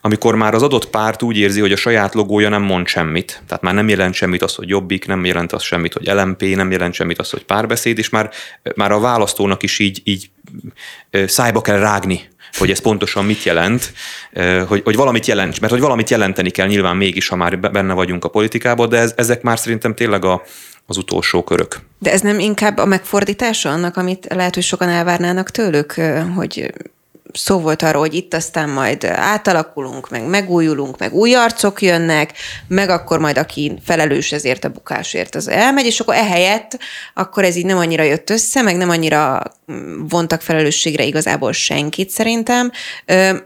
[0.00, 3.62] amikor már az adott párt úgy érzi, hogy a saját logója nem mond semmit, tehát
[3.62, 6.94] már nem jelent semmit az, hogy jobbik, nem jelent az semmit, hogy LMP, nem jelent
[6.94, 8.30] semmit az, hogy párbeszéd, és már,
[8.74, 10.30] már a választónak is így, így
[11.26, 12.28] szájba kell rágni,
[12.58, 13.92] hogy ez pontosan mit jelent,
[14.68, 18.24] hogy, hogy valamit jelent, mert hogy valamit jelenteni kell nyilván mégis, ha már benne vagyunk
[18.24, 20.42] a politikában, de ez, ezek már szerintem tényleg a,
[20.86, 21.80] az utolsó körök.
[21.98, 25.94] De ez nem inkább a megfordítása annak, amit lehet, hogy sokan elvárnának tőlük,
[26.34, 26.72] hogy
[27.32, 32.32] szó volt arról, hogy itt aztán majd átalakulunk, meg megújulunk, meg új arcok jönnek,
[32.66, 36.78] meg akkor majd aki felelős ezért a bukásért, az elmegy, és akkor ehelyett
[37.14, 39.42] akkor ez így nem annyira jött össze, meg nem annyira
[40.08, 42.70] vontak felelősségre igazából senkit szerintem,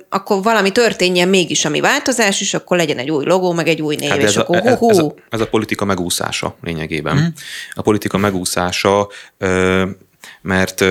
[0.09, 3.97] akkor valami történjen mégis, ami változás, és akkor legyen egy új logó, meg egy új
[3.97, 7.16] név, hát és ez akkor a, ez, ez, a, ez a politika megúszása lényegében.
[7.16, 7.26] Mm.
[7.72, 9.09] A politika megúszása,
[10.43, 10.85] mert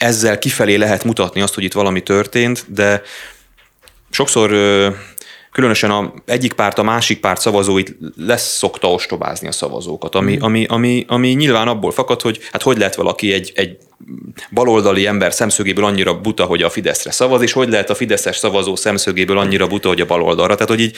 [0.00, 3.02] ezzel kifelé lehet mutatni azt, hogy itt valami történt, de
[4.10, 4.50] sokszor
[5.52, 10.40] különösen a egyik párt a másik párt szavazóit lesz szokta ostobázni a szavazókat, ami, mm.
[10.40, 13.78] ami, ami, ami nyilván abból fakad, hogy hát hogy lehet valaki egy, egy
[14.50, 18.76] baloldali ember szemszögéből annyira buta, hogy a Fideszre szavaz, és hogy lehet a Fideszes szavazó
[18.76, 20.54] szemszögéből annyira buta, hogy a baloldalra.
[20.54, 20.96] Tehát, hogy így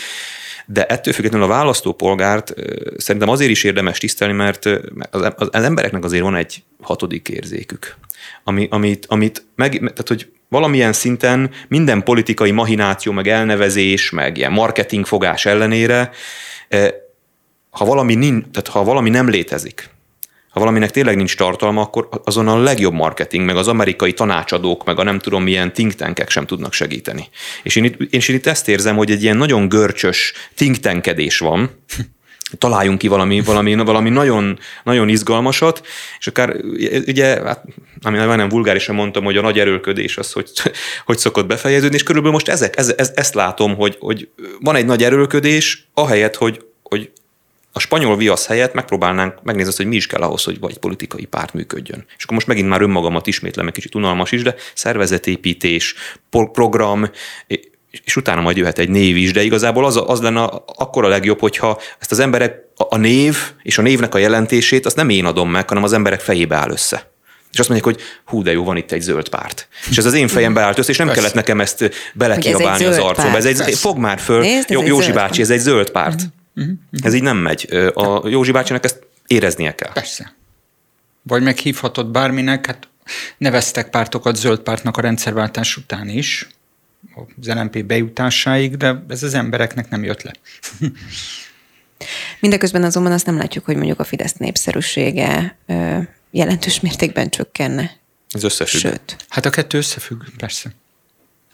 [0.66, 2.54] de ettől függetlenül a választópolgárt
[2.96, 4.66] szerintem azért is érdemes tisztelni, mert
[5.10, 7.96] az, az embereknek azért van egy hatodik érzékük,
[8.44, 14.52] ami, amit, amit meg, tehát, hogy valamilyen szinten minden politikai mahináció, meg elnevezés, meg ilyen
[14.52, 16.10] marketing fogás ellenére,
[17.70, 19.88] ha valami, nincs, tehát ha valami nem létezik,
[20.52, 24.98] ha valaminek tényleg nincs tartalma, akkor azon a legjobb marketing, meg az amerikai tanácsadók, meg
[24.98, 27.28] a nem tudom milyen think tankek sem tudnak segíteni.
[27.62, 31.70] És én itt, én itt ezt érzem, hogy egy ilyen nagyon görcsös think tankedés van,
[32.58, 35.86] találjunk ki valami, valami, valami nagyon, nagyon izgalmasat,
[36.18, 36.56] és akár
[37.06, 37.64] ugye, hát,
[38.02, 40.50] ami nem vulgárisan mondtam, hogy a nagy erőlködés az, hogy,
[41.06, 44.28] hogy szokott befejeződni, és körülbelül most ezek, ez, ez, ezt látom, hogy, hogy
[44.60, 47.10] van egy nagy erőlködés, ahelyett, hogy, hogy
[47.72, 51.24] a spanyol viasz helyett megpróbálnánk megnézni azt, hogy mi is kell ahhoz, hogy vagy politikai
[51.24, 52.04] párt működjön.
[52.16, 55.94] És akkor most megint már önmagamat ismétlem, egy kicsit unalmas is, de szervezetépítés,
[56.30, 57.10] program,
[58.04, 60.42] és utána majd jöhet egy név is, de igazából az, az lenne
[60.76, 64.96] akkor a legjobb, hogyha ezt az emberek, a név és a névnek a jelentését, azt
[64.96, 67.10] nem én adom meg, hanem az emberek fejébe áll össze.
[67.52, 69.68] És azt mondják, hogy hú, de jó, van itt egy zöld párt.
[69.90, 71.20] És ez az én fejembe állt össze, és nem Persze.
[71.20, 73.36] kellett nekem ezt belekiabálni az arcomba.
[73.36, 76.14] Ez egy, fog már föl, Nézd, ez Józsi bácsi, ez egy zöld párt.
[76.14, 76.30] Uh-huh.
[76.56, 76.74] Uh-huh.
[76.90, 77.68] Ez így nem megy.
[77.94, 79.92] A Józsi bácsinak ezt éreznie kell.
[79.92, 80.34] Persze.
[81.22, 82.88] Vagy meghívhatod bárminek, hát
[83.38, 86.48] neveztek pártokat zöld pártnak a rendszerváltás után is,
[87.14, 90.32] az LNP bejutásáig, de ez az embereknek nem jött le.
[92.40, 95.58] Mindeközben azonban azt nem látjuk, hogy mondjuk a Fidesz népszerűsége
[96.30, 97.96] jelentős mértékben csökkenne.
[98.30, 98.80] Ez összefügg.
[98.80, 99.16] Sőt.
[99.28, 100.70] Hát a kettő összefügg, persze.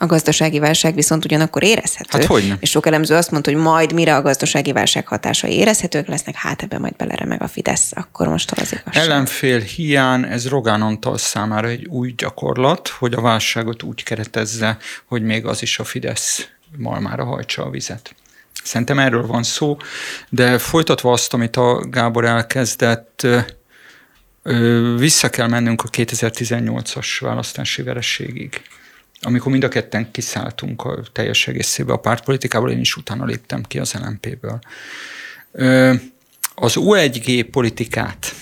[0.01, 2.19] A gazdasági válság viszont ugyanakkor érezhető.
[2.19, 2.57] Hát hogyne.
[2.61, 6.63] És sok elemző azt mondta, hogy majd mire a gazdasági válság hatásai érezhetők lesznek, hát
[6.63, 9.05] ebben majd beleremeg a Fidesz, akkor most az igazság.
[9.05, 14.77] Ellenfél hiány, ez Rogán Antal számára egy új gyakorlat, hogy a válságot úgy keretezze,
[15.07, 18.15] hogy még az is a Fidesz malmára hajtsa a vizet.
[18.65, 19.77] Szerintem erről van szó,
[20.29, 23.27] de folytatva azt, amit a Gábor elkezdett,
[24.97, 28.63] vissza kell mennünk a 2018-as választási vereségig
[29.21, 33.79] amikor mind a ketten kiszálltunk a teljes egészébe a pártpolitikából, én is utána léptem ki
[33.79, 34.59] az LMP-ből.
[36.55, 38.35] Az U1G politikát,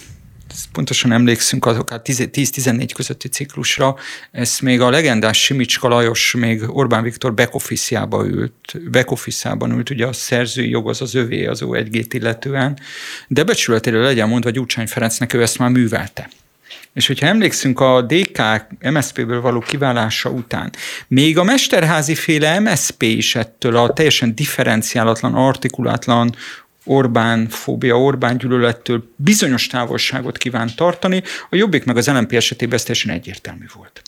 [0.73, 3.97] pontosan emlékszünk az akár 10-14 közötti ciklusra,
[4.31, 9.29] ezt még a legendás Simicska Lajos még Orbán Viktor back ült, back
[9.61, 12.79] ült, ugye a szerzői jog az az övé az U1G-t illetően,
[13.29, 16.29] de becsületéről legyen mondva, Gyurcsány Ferencnek ő ezt már művelte.
[16.97, 18.43] És hogyha emlékszünk a DK
[18.81, 20.73] MSZP-ből való kiválása után,
[21.09, 26.35] még a mesterházi féle MSZP is ettől a teljesen differenciálatlan, artikulátlan
[26.85, 32.85] Orbán fóbia, Orbán gyűlölettől bizonyos távolságot kíván tartani, a Jobbik meg az LNP esetében ez
[32.85, 34.03] teljesen egyértelmű volt.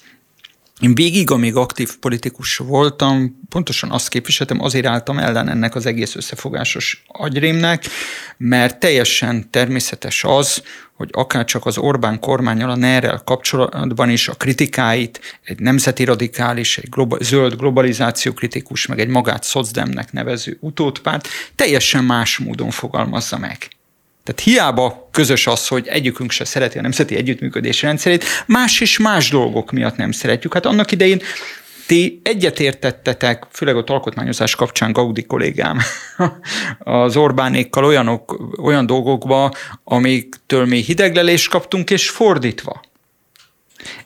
[0.80, 6.14] Én végig, amíg aktív politikus voltam, pontosan azt képviseltem, azért álltam ellen ennek az egész
[6.14, 7.84] összefogásos agyrémnek,
[8.36, 10.62] mert teljesen természetes az,
[10.96, 16.88] hogy akárcsak az Orbán kormányal, a ner kapcsolatban is a kritikáit egy nemzeti radikális, egy
[16.88, 23.77] globa- zöld globalizáció kritikus, meg egy magát szocdemnek nevező utódpárt teljesen más módon fogalmazza meg.
[24.28, 29.30] Tehát hiába közös az, hogy egyikünk se szereti a nemzeti együttműködés rendszerét, más és más
[29.30, 30.54] dolgok miatt nem szeretjük.
[30.54, 31.22] Hát annak idején
[31.86, 35.78] ti egyetértettetek, főleg a alkotmányozás kapcsán Gaudi kollégám,
[36.78, 39.52] az Orbánékkal olyanok, olyan dolgokba,
[39.84, 42.82] amiktől mi hideglelést kaptunk, és fordítva.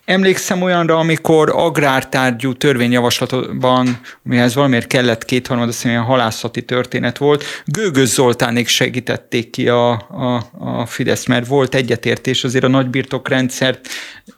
[0.05, 8.13] Emlékszem olyanra, amikor agrártárgyú törvényjavaslatban, mihez valamiért kellett kétharmad, azt hiszem, halászati történet volt, Gőgöz
[8.13, 13.89] Zoltánék segítették ki a, a, a Fidesz, mert volt egyetértés azért a nagybirtokrendszert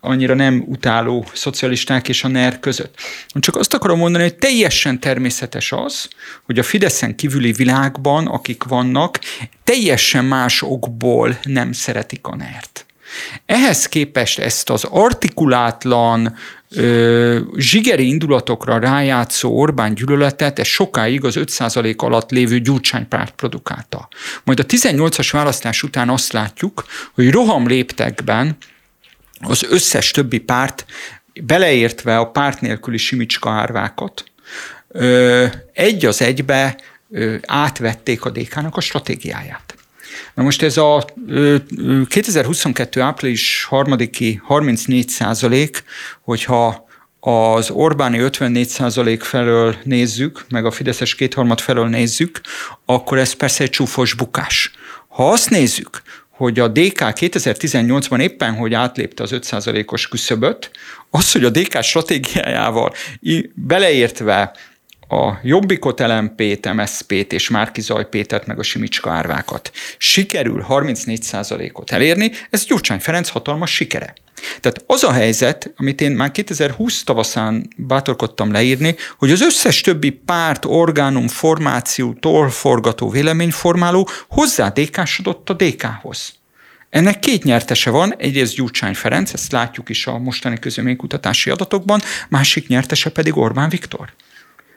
[0.00, 2.94] annyira nem utáló szocialisták és a NER között.
[3.28, 6.08] Csak azt akarom mondani, hogy teljesen természetes az,
[6.44, 9.18] hogy a Fideszen kívüli világban, akik vannak,
[9.64, 12.83] teljesen más okból nem szeretik a NER-t.
[13.46, 16.36] Ehhez képest ezt az artikulátlan,
[16.70, 24.08] ö, zsigeri indulatokra rájátszó Orbán gyűlöletet, ez sokáig az 5% alatt lévő gyurcsánypárt produkálta.
[24.44, 26.84] Majd a 18-as választás után azt látjuk,
[27.14, 28.56] hogy roham léptekben
[29.40, 30.84] az összes többi párt,
[31.42, 34.24] beleértve a párt nélküli Simicska árvákat,
[35.72, 36.76] egy az egybe
[37.46, 39.74] átvették a DK-nak a stratégiáját.
[40.34, 41.04] Na most ez a
[42.08, 43.00] 2022.
[43.00, 45.84] április 3-i 34 százalék,
[46.20, 46.86] hogyha
[47.20, 52.40] az Orbáni 54 százalék felől nézzük, meg a Fideszes kétharmad felől nézzük,
[52.84, 54.70] akkor ez persze egy csúfos bukás.
[55.08, 60.70] Ha azt nézzük, hogy a DK 2018-ban éppen, hogy átlépte az 5%-os küszöböt,
[61.10, 62.92] az, hogy a DK stratégiájával
[63.54, 64.52] beleértve
[65.08, 72.64] a Jobbikot, LMP-t, MSZP-t és Márki Zajpétet, meg a Simicska árvákat sikerül 34%-ot elérni, ez
[72.64, 74.14] Gyurcsány Ferenc hatalmas sikere.
[74.60, 80.10] Tehát az a helyzet, amit én már 2020 tavaszán bátorkodtam leírni, hogy az összes többi
[80.10, 86.32] párt, orgánum, formáció, tolforgató, véleményformáló hozzá dékásodott a DK-hoz.
[86.90, 92.68] Ennek két nyertese van, egyrészt Gyurcsány Ferenc, ezt látjuk is a mostani közöménykutatási adatokban, másik
[92.68, 94.12] nyertese pedig Orbán Viktor.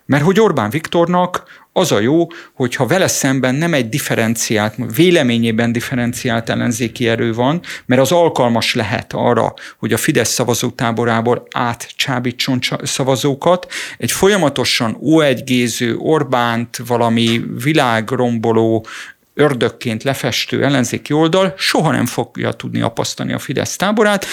[0.07, 1.43] Mert hogy Orbán Viktornak
[1.73, 8.01] az a jó, hogyha vele szemben nem egy differenciált, véleményében differenciált ellenzéki erő van, mert
[8.01, 17.43] az alkalmas lehet arra, hogy a Fidesz szavazótáborából átcsábítson szavazókat, egy folyamatosan óegygéző Orbánt valami
[17.63, 18.85] világromboló
[19.33, 24.25] ördökként lefestő ellenzéki oldal soha nem fogja tudni apasztani a Fidesz táborát,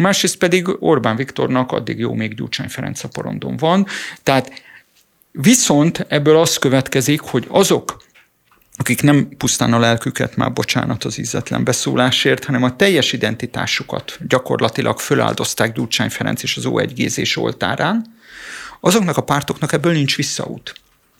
[0.00, 3.86] másrészt pedig Orbán Viktornak addig jó még Gyurcsány Ferenc a porondon van.
[4.22, 4.52] Tehát
[5.32, 8.02] Viszont ebből az következik, hogy azok,
[8.76, 14.98] akik nem pusztán a lelküket, már bocsánat az ízetlen beszólásért, hanem a teljes identitásukat gyakorlatilag
[14.98, 18.18] föláldozták Gyurcsány Ferenc és az O1 gézés oltárán,
[18.80, 20.74] azoknak a pártoknak ebből nincs visszaút.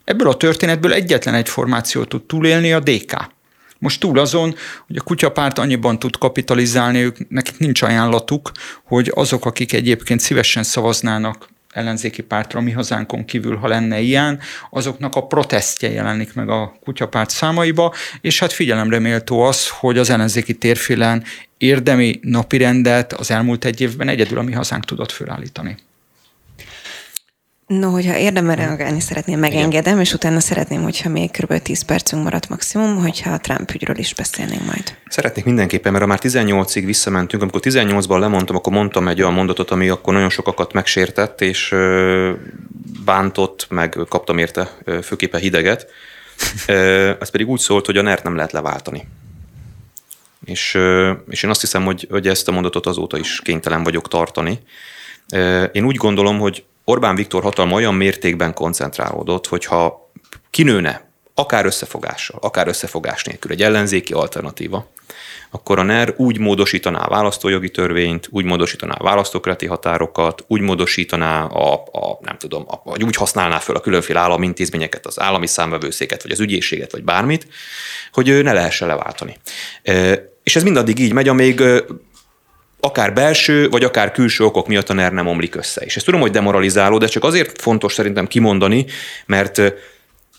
[0.05, 3.29] Ebből a történetből egyetlen egy formáció tud túlélni, a DK.
[3.79, 4.55] Most túl azon,
[4.87, 8.51] hogy a kutyapárt annyiban tud kapitalizálni, ők, nekik nincs ajánlatuk,
[8.85, 14.39] hogy azok, akik egyébként szívesen szavaznának ellenzéki pártra, mi hazánkon kívül, ha lenne ilyen,
[14.71, 20.11] azoknak a protestje jelenik meg a kutyapárt számaiba, és hát figyelemre méltó az, hogy az
[20.11, 21.25] ellenzéki térfélen
[21.59, 25.77] érdemi napirendet az elmúlt egy évben egyedül a mi hazánk tudott fölállítani.
[27.79, 30.05] No, hogyha érdemel reagálni szeretném, megengedem, Igen.
[30.05, 31.63] és utána szeretném, hogyha még kb.
[31.63, 34.97] 10 percünk maradt maximum, hogyha a Trump ügyről is beszélnénk majd.
[35.09, 39.71] Szeretnék mindenképpen, mert ha már 18-ig visszamentünk, amikor 18-ban lemondtam, akkor mondtam egy olyan mondatot,
[39.71, 41.75] ami akkor nagyon sokakat megsértett, és
[43.05, 44.69] bántott, meg kaptam érte
[45.03, 45.87] főképpen hideget.
[47.21, 49.07] Ez pedig úgy szólt, hogy a NERT nem lehet leváltani.
[50.45, 50.79] És,
[51.29, 54.59] és én azt hiszem, hogy, hogy ezt a mondatot azóta is kénytelen vagyok tartani.
[55.73, 60.11] Én úgy gondolom, hogy Orbán Viktor hatalma olyan mértékben koncentrálódott, hogyha
[60.51, 64.91] kinőne, akár összefogással, akár összefogás nélkül egy ellenzéki alternatíva,
[65.51, 71.45] akkor a NER úgy módosítaná a választójogi törvényt, úgy módosítaná a választókrati határokat, úgy módosítaná
[71.45, 75.47] a, a nem tudom, a, vagy úgy használná fel a különféle állami intézményeket, az állami
[75.47, 77.47] számvevőszéket, vagy az ügyészséget, vagy bármit,
[78.13, 79.37] hogy ne lehessen leváltani.
[80.43, 81.63] És ez mindaddig így megy, amíg
[82.81, 85.81] akár belső, vagy akár külső okok miatt a NER nem omlik össze.
[85.81, 88.87] És ezt tudom, hogy demoralizáló, de csak azért fontos szerintem kimondani,
[89.27, 89.63] mert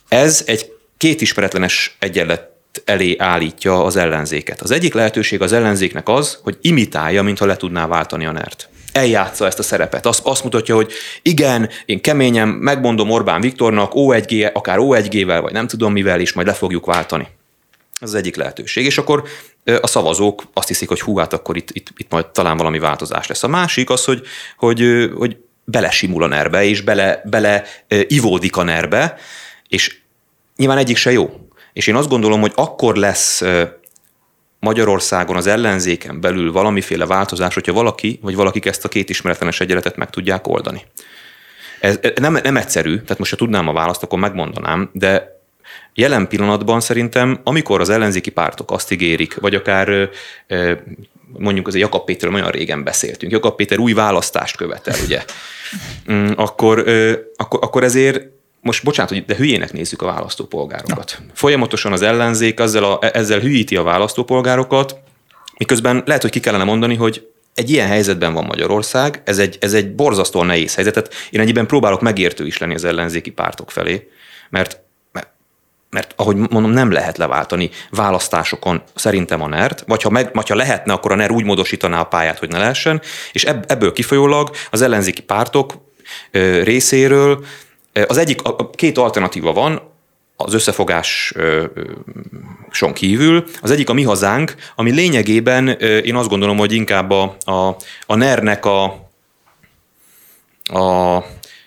[0.08, 2.50] ez egy két ismeretlenes egyenlet
[2.86, 4.62] elé állítja az ellenzéket.
[4.62, 9.46] Az egyik lehetőség az ellenzéknek az, hogy imitálja, mintha le tudná váltani a NERT eljátsza
[9.46, 10.06] ezt a szerepet.
[10.06, 15.68] Azt, azt mutatja, hogy igen, én keményen megmondom Orbán Viktornak, O1G, akár O1G-vel, vagy nem
[15.68, 17.28] tudom mivel is, majd le fogjuk váltani.
[18.00, 18.86] Ez az egyik lehetőség.
[18.86, 19.24] És akkor
[19.82, 23.28] a szavazók azt hiszik, hogy hú, hát akkor itt, itt, itt majd talán valami változás
[23.28, 23.44] lesz.
[23.44, 24.22] A másik az, hogy,
[24.58, 27.64] hogy, hogy belesimul a nerbe, és bele, bele
[28.08, 29.18] ivódik a nerbe,
[29.68, 30.00] és
[30.56, 31.30] nyilván egyik se jó.
[31.74, 33.44] És én azt gondolom, hogy akkor lesz
[34.60, 39.96] Magyarországon az ellenzéken belül valamiféle változás, hogyha valaki, vagy valakik ezt a két ismeretlenes egyenletet
[39.96, 40.82] meg tudják oldani.
[41.80, 45.41] Ez nem, nem egyszerű, tehát most ha tudnám a választ, akkor megmondanám, de
[45.94, 50.10] Jelen pillanatban szerintem, amikor az ellenzéki pártok azt ígérik, vagy akár
[51.38, 55.24] mondjuk az Jakab Péterről olyan régen beszéltünk, Jakab Péter új választást követel, ugye,
[56.12, 56.80] mm, akkor,
[57.36, 58.26] akkor, akkor ezért
[58.62, 61.18] most bocsánat, de hülyének nézzük a választópolgárokat.
[61.20, 61.26] Na.
[61.34, 65.00] Folyamatosan az ellenzék ezzel, a, ezzel hülyíti a választópolgárokat,
[65.58, 69.74] miközben lehet, hogy ki kellene mondani, hogy egy ilyen helyzetben van Magyarország, ez egy, ez
[69.74, 70.94] egy borzasztóan nehéz helyzet.
[70.94, 74.10] Tehát én ennyiben próbálok megértő is lenni az ellenzéki pártok felé,
[74.50, 74.80] mert
[75.92, 80.56] mert ahogy mondom, nem lehet leváltani választásokon szerintem a NER-t, vagy ha, meg, vagy ha
[80.56, 84.82] lehetne, akkor a NER úgy módosítaná a pályát, hogy ne lehessen, és ebből kifolyólag az
[84.82, 85.74] ellenzéki pártok
[86.64, 87.46] részéről
[88.08, 89.90] az egyik, a két alternatíva van,
[90.36, 91.74] az összefogáson
[92.94, 93.44] kívül.
[93.62, 95.68] Az egyik a mi hazánk, ami lényegében
[96.04, 97.76] én azt gondolom, hogy inkább a, a,
[98.06, 98.84] a NER-nek a,
[100.64, 101.24] a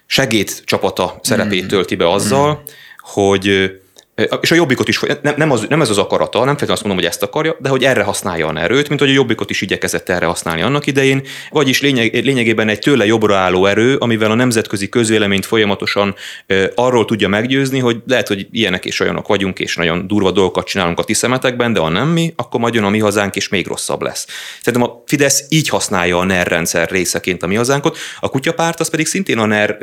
[0.06, 1.68] segédcsapata szerepét hmm.
[1.68, 2.64] tölti be azzal, mm.
[3.00, 3.72] hogy
[4.40, 5.00] és a jobbikot is,
[5.36, 7.84] nem, az, nem ez az akarata, nem feltétlenül azt mondom, hogy ezt akarja, de hogy
[7.84, 11.80] erre használja a erőt, mint hogy a jobbikot is igyekezett erre használni annak idején, vagyis
[11.80, 16.14] lényeg, lényegében egy tőle jobbra álló erő, amivel a nemzetközi közvéleményt folyamatosan
[16.46, 20.66] ö, arról tudja meggyőzni, hogy lehet, hogy ilyenek és olyanok vagyunk, és nagyon durva dolgokat
[20.66, 23.48] csinálunk a ti szemetekben, de ha nem mi, akkor majd jön a mi hazánk, és
[23.48, 24.26] még rosszabb lesz.
[24.62, 28.90] Szerintem a Fidesz így használja a NER rendszer részeként a mi hazánkot, a kutyapárt az
[28.90, 29.78] pedig szintén a NER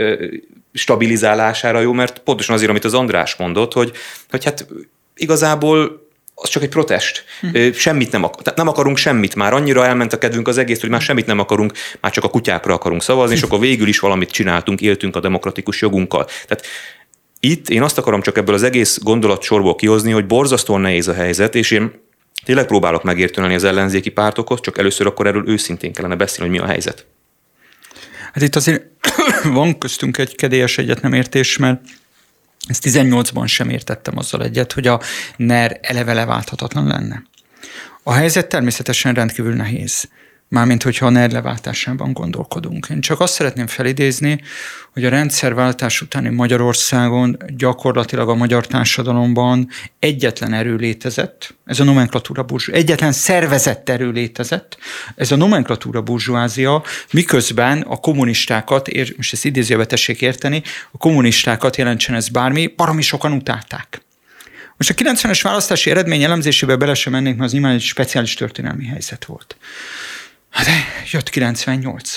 [0.73, 3.91] stabilizálására jó, mert pontosan azért, amit az András mondott, hogy,
[4.29, 4.67] hogy hát
[5.15, 7.25] igazából az csak egy protest.
[7.39, 7.71] Hm.
[7.73, 9.53] Semmit nem, akar, nem akarunk semmit már.
[9.53, 12.73] Annyira elment a kedvünk az egész, hogy már semmit nem akarunk, már csak a kutyákra
[12.73, 16.25] akarunk szavazni, és akkor végül is valamit csináltunk, éltünk a demokratikus jogunkkal.
[16.25, 16.65] Tehát
[17.39, 21.55] itt én azt akarom csak ebből az egész gondolatsorból kihozni, hogy borzasztóan nehéz a helyzet,
[21.55, 21.91] és én
[22.45, 26.65] tényleg próbálok megérteni az ellenzéki pártokhoz, csak először akkor erről őszintén kellene beszélni, hogy mi
[26.65, 27.05] a helyzet.
[28.33, 28.83] Hát itt azért
[29.43, 31.81] van köztünk egy kedélyes egyetnemértés, mert
[32.67, 35.01] ezt 18-ban sem értettem azzal egyet, hogy a
[35.37, 37.23] NER eleve leválthatatlan lenne.
[38.03, 40.09] A helyzet természetesen rendkívül nehéz
[40.51, 42.87] mármint hogyha a NER leváltásában gondolkodunk.
[42.89, 44.41] Én csak azt szeretném felidézni,
[44.93, 49.67] hogy a rendszerváltás utáni Magyarországon gyakorlatilag a magyar társadalomban
[49.99, 54.77] egyetlen erő létezett, ez a nomenklatúra burzsú, egyetlen szervezett erő létezett,
[55.15, 61.75] ez a nomenklatúra burzsúázia, miközben a kommunistákat, és most ezt idézőbe tessék érteni, a kommunistákat
[61.75, 64.01] jelentsen ez bármi, baromi sokan utálták.
[64.77, 68.85] Most a 90-es választási eredmény elemzésébe bele sem mennénk, mert az nyilván egy speciális történelmi
[68.85, 69.55] helyzet volt.
[70.51, 70.67] Hát
[71.11, 72.15] jött 98.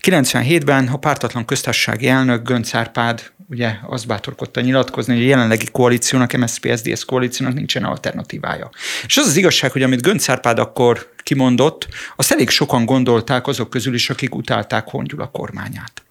[0.00, 6.32] 97-ben a pártatlan köztársasági elnök Gönc Árpád ugye azt bátorkodta nyilatkozni, hogy a jelenlegi koalíciónak,
[6.32, 8.70] MSZP-SZDSZ koalíciónak nincsen alternatívája.
[9.06, 13.70] És az az igazság, hogy amit Gönc Árpád akkor kimondott, azt elég sokan gondolták azok
[13.70, 16.03] közül is, akik utálták Hongyula kormányát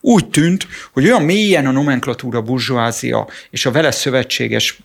[0.00, 4.78] úgy tűnt, hogy olyan mélyen a nomenklatúra burzsóázia és a vele szövetséges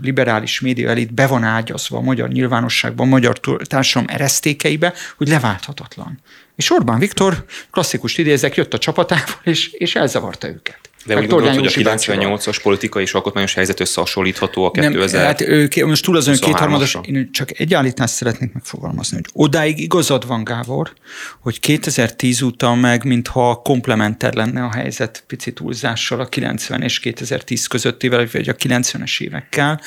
[0.00, 6.20] liberális média elit be van ágyazva a magyar nyilvánosságban, a magyar társadalom eresztékeibe, hogy leválthatatlan.
[6.56, 10.91] És Orbán Viktor, klasszikus idézek, jött a csapatával, és, és elzavarta őket.
[11.04, 15.84] De úgy gondolod, hogy a 98-as politikai és alkotmányos helyzet összehasonlítható a 2000 Nem, hát
[15.84, 20.92] most túl azon kétharmados, én csak egy állítást szeretnék megfogalmazni, hogy odáig igazad van, Gábor,
[21.40, 27.66] hogy 2010 után meg, mintha komplementer lenne a helyzet pici túlzással a 90 és 2010
[27.66, 29.80] közöttével, vagy a 90-es évekkel,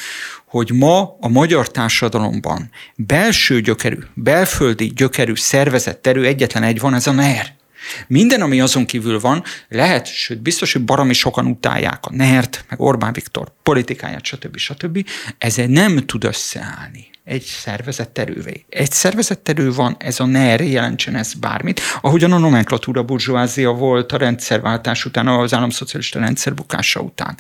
[0.45, 7.07] hogy ma a magyar társadalomban belső gyökerű, belföldi gyökerű szervezett erő egyetlen egy van, ez
[7.07, 7.53] a NER.
[8.07, 12.81] Minden, ami azon kívül van, lehet, sőt, biztos, hogy baromi sokan utálják a NERT, meg
[12.81, 14.57] Orbán Viktor politikáját, stb.
[14.57, 15.05] stb.
[15.37, 18.65] Ezzel nem tud összeállni egy szervezett erővé.
[18.69, 24.11] Egy szervezett erő van, ez a NER, jelentsen ez bármit, ahogyan a nomenklatúra burzsóázia volt
[24.11, 27.37] a rendszerváltás után, az államszocialista rendszer bukása után.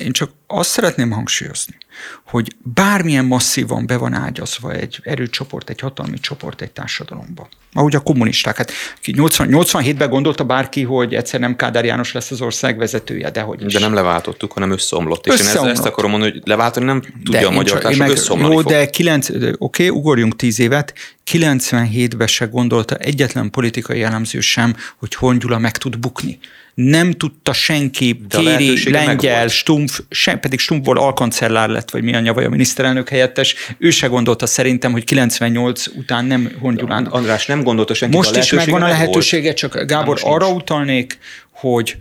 [0.00, 1.76] Én csak azt szeretném hangsúlyozni,
[2.24, 7.48] hogy bármilyen masszívan be van ágyazva egy erőcsoport, egy hatalmi csoport egy társadalomba.
[7.72, 8.56] Ahogy a kommunisták.
[8.56, 8.72] Hát
[9.04, 13.64] 80, 87-ben gondolta bárki, hogy egyszer nem Kádár János lesz az ország vezetője, de hogy
[13.64, 13.72] is.
[13.72, 15.26] De nem leváltottuk, hanem összeomlott.
[15.26, 15.64] És összeomlott.
[15.64, 18.62] én ezt, ezt akarom mondani, hogy leváltani nem tudja de a magyar társadalom, összeomlani Jó,
[18.62, 20.94] de 9, oké, okay, ugorjunk 10 évet,
[21.30, 26.38] 97-ben se gondolta egyetlen politikai elemző sem, hogy Hongyula meg tud bukni
[26.74, 32.44] nem tudta senki, Kéri, Lengyel, Stumpf, sem, pedig Stumpfból alkancellár lett, vagy mi a vagy
[32.44, 37.04] a miniszterelnök helyettes, ő se gondolta szerintem, hogy 98 után nem Hongyulán.
[37.06, 40.60] András nem gondolta senki, Most is megvan a lehetősége, csak Gábor, arra nincs.
[40.60, 41.18] utalnék,
[41.50, 41.96] hogy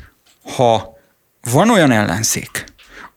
[0.56, 0.98] ha
[1.52, 2.64] van olyan ellenzék,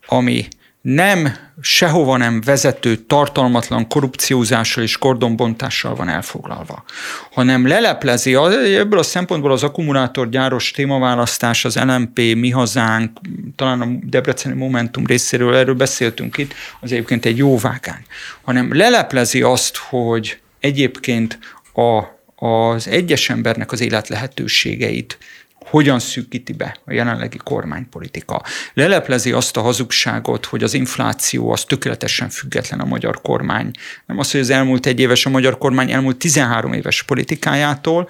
[0.06, 0.48] ami
[0.82, 6.84] nem sehova nem vezető, tartalmatlan korrupciózással és kordonbontással van elfoglalva,
[7.32, 8.34] hanem leleplezi,
[8.76, 13.18] ebből a szempontból az akkumulátorgyáros témaválasztás, az LMP, Mi Hazánk,
[13.56, 18.04] talán a Debreceni Momentum részéről erről beszéltünk itt, az egyébként egy jó vágány,
[18.42, 21.38] hanem leleplezi azt, hogy egyébként
[21.74, 22.02] a,
[22.46, 25.18] az egyes embernek az élet lehetőségeit
[25.64, 28.42] hogyan szűkíti be a jelenlegi kormánypolitika.
[28.74, 33.70] Leleplezi azt a hazugságot, hogy az infláció az tökéletesen független a magyar kormány.
[34.06, 38.08] Nem az, hogy az elmúlt egy éves a magyar kormány elmúlt 13 éves politikájától.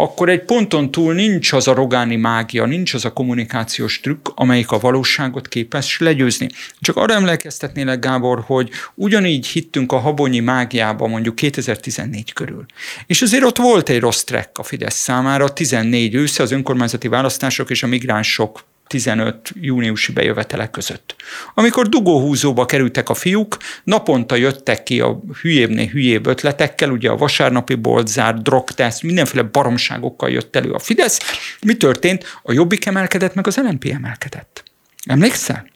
[0.00, 4.70] Akkor egy ponton túl nincs az a rogáni mágia, nincs az a kommunikációs trükk, amelyik
[4.70, 6.48] a valóságot képes legyőzni.
[6.80, 12.66] Csak arra emlékeztetnélek, Gábor, hogy ugyanígy hittünk a habonyi mágiába mondjuk 2014 körül.
[13.06, 17.70] És azért ott volt egy rossz track a Fidesz számára, 14 ősze az önkormányzati választások
[17.70, 21.16] és a migránsok 15 júniusi bejövetelek között.
[21.54, 27.74] Amikor dugóhúzóba kerültek a fiúk, naponta jöttek ki a hülyébbnél hülyébb ötletekkel, ugye a vasárnapi
[27.74, 31.20] boltzár, drogteszt, mindenféle baromságokkal jött elő a Fidesz.
[31.62, 32.24] Mi történt?
[32.42, 34.62] A Jobbik emelkedett, meg az LNP emelkedett.
[35.06, 35.66] Emlékszel?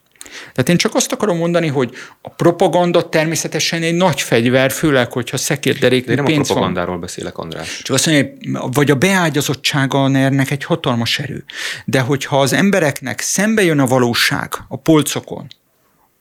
[0.41, 5.37] Tehát én csak azt akarom mondani, hogy a propaganda természetesen egy nagy fegyver, főleg, hogyha
[5.37, 7.01] szekérderék De én nem a propagandáról van.
[7.01, 7.81] beszélek, András.
[7.83, 8.33] Csak azt mondja,
[8.73, 11.45] vagy a beágyazottsága a ner egy hatalmas erő.
[11.85, 15.47] De hogyha az embereknek szembe jön a valóság a polcokon,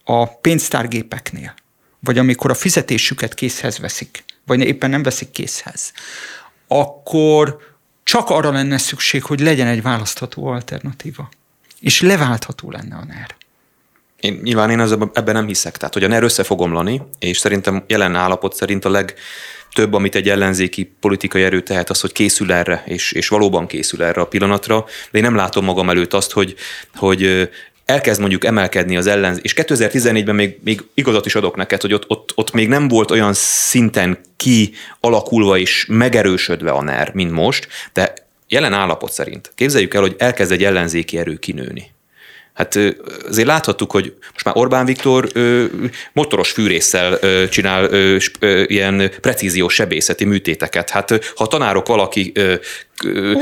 [0.04, 1.54] a pénztárgépeknél,
[2.00, 5.92] vagy amikor a fizetésüket készhez veszik, vagy éppen nem veszik készhez,
[6.68, 7.58] akkor
[8.04, 11.30] csak arra lenne szükség, hogy legyen egy választható alternatíva.
[11.80, 13.36] És leváltható lenne a NER.
[14.22, 15.78] Én, nyilván én az, ebben nem hiszek.
[15.78, 19.14] Tehát, hogy a NER össze fog omlani, és szerintem jelen állapot szerint a leg,
[19.74, 24.04] több, amit egy ellenzéki politikai erő tehet, az, hogy készül erre, és, és valóban készül
[24.04, 26.56] erre a pillanatra, de én nem látom magam előtt azt, hogy,
[26.96, 27.50] hogy
[27.86, 32.06] elkezd mondjuk emelkedni az ellenzék, és 2014-ben még, még igazat is adok neked, hogy ott,
[32.08, 38.14] ott, ott még nem volt olyan szinten kialakulva és megerősödve a NER, mint most, de
[38.48, 39.52] jelen állapot szerint.
[39.56, 41.92] Képzeljük el, hogy elkezd egy ellenzéki erő kinőni
[42.62, 42.80] Hát
[43.28, 45.32] azért láthattuk, hogy most már Orbán Viktor
[46.14, 47.90] motoros fűrészsel csinál
[48.66, 50.90] ilyen precíziós sebészeti műtéteket.
[50.90, 52.32] Hát ha a tanárok valaki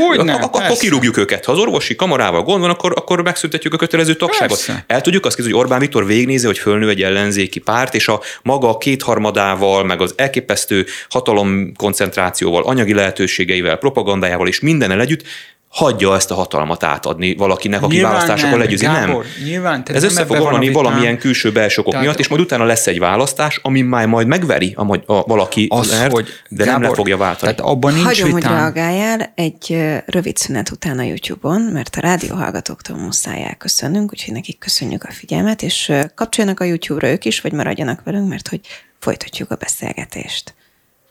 [0.07, 1.45] hogy nem, akkor kirúgjuk őket.
[1.45, 4.47] Ha az orvosi kamarával gond van, akkor, akkor megszüntetjük a kötelező tagságot.
[4.47, 4.83] Persze.
[4.87, 8.21] El tudjuk azt képzelni, hogy Orbán Viktor végnézi, hogy fölnő egy ellenzéki párt, és a
[8.43, 15.23] maga kétharmadával, meg az elképesztő hatalom koncentrációval, anyagi lehetőségeivel, propagandájával és mindennel együtt
[15.69, 18.85] hagyja ezt a hatalmat átadni valakinek, aki nyilván választásokon legyőzi.
[18.85, 19.17] Nem.
[19.43, 22.99] Nyilván, Ez össze fog omlani valamilyen külső belső okok miatt, és majd utána lesz egy
[22.99, 26.95] választás, ami már majd megveri a, a valaki, az, mert, hogy de Gábor, nem le
[26.95, 27.53] fogja váltani.
[27.53, 28.51] Tehát abban nincs Hagyom, vitám.
[28.51, 34.57] hogy reagáljál egy rövid szünet után a YouTube-on, mert a rádióhallgatóktól muszáj elköszönnünk, úgyhogy nekik
[34.57, 38.59] köszönjük a figyelmet, és kapcsoljanak a YouTube-ra ők is, vagy maradjanak velünk, mert hogy
[38.99, 40.53] folytatjuk a beszélgetést.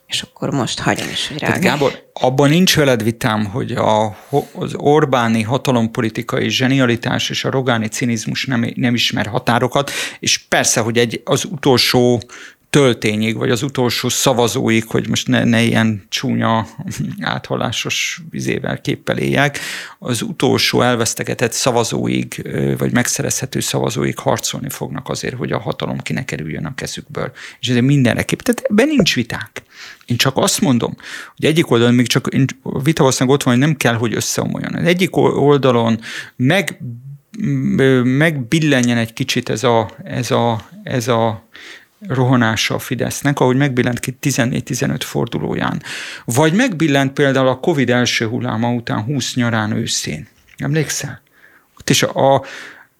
[0.09, 4.17] És akkor most hagyom is, hogy Tehát Gábor, abban nincs veled vitám, hogy a,
[4.53, 10.99] az Orbáni hatalompolitikai zsenialitás és a rogáni cinizmus nem, nem ismer határokat, és persze, hogy
[10.99, 12.23] egy, az utolsó
[12.71, 16.67] töltényig, vagy az utolsó szavazóig, hogy most ne, ne ilyen csúnya
[17.21, 19.59] áthallásos vizével képpel éljek,
[19.99, 22.49] az utolsó elvesztegetett szavazóig,
[22.79, 27.33] vagy megszerezhető szavazóig harcolni fognak azért, hogy a hatalom ki ne kerüljön a kezükből.
[27.61, 28.43] És ezért mindenre kép.
[28.43, 29.63] Tehát ebben nincs viták.
[30.07, 30.97] Én csak azt mondom,
[31.37, 32.29] hogy egyik oldalon még csak
[32.83, 34.75] vita valószínűleg ott van, hogy nem kell, hogy összeomoljon.
[34.75, 36.01] Az egyik oldalon
[36.37, 36.81] meg
[38.05, 41.49] megbillenjen egy kicsit ez a, ez a, ez a
[42.07, 45.83] rohanása a Fidesznek, ahogy megbillent ki 14-15 fordulóján.
[46.25, 50.29] Vagy megbillent például a Covid első hulláma után 20 nyarán őszén.
[50.57, 51.21] Emlékszel?
[51.79, 52.45] Ott is a,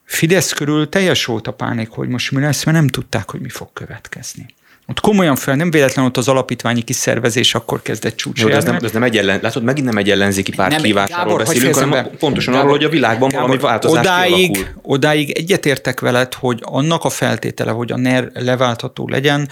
[0.05, 3.49] Fidesz körül teljes volt a pánik, hogy most mi lesz, mert nem tudták, hogy mi
[3.49, 4.55] fog következni.
[4.91, 8.45] Ott komolyan fel, nem véletlen ott az alapítványi kiszervezés akkor kezdett csúcs.
[8.45, 11.75] ez nem, ez nem egy ellen, látod, megint nem egy ellenzéki párt nem, kívásáról beszélünk,
[11.75, 12.11] hanem be.
[12.19, 14.81] pontosan Gábor, arról, hogy a világban Gábor, valami változás odáig, kialakul.
[14.83, 19.49] odáig egyetértek veled, hogy annak a feltétele, hogy a NER leváltható legyen,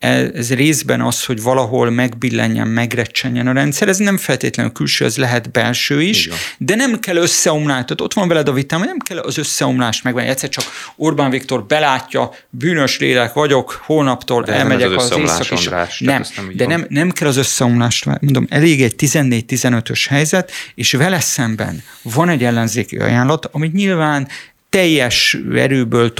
[0.00, 5.50] ez részben az, hogy valahol megbillenjen, megrecsenjen a rendszer, ez nem feltétlenül külső, ez lehet
[5.50, 6.38] belső is, Igen.
[6.58, 10.28] de nem kell összeomlás, tehát ott van veled a vitám, nem kell az összeomlást megvenni,
[10.28, 10.64] egyszer csak
[10.96, 15.66] Orbán Viktor belátja, bűnös lélek vagyok, holnaptól de elmegy megyek az, az észak is.
[15.66, 20.92] András, nem, nem de nem, nem kell az összeomlást, mondom, elég egy 14-15-ös helyzet, és
[20.92, 24.28] vele szemben van egy ellenzéki ajánlat, amit nyilván
[24.70, 26.12] teljes erőből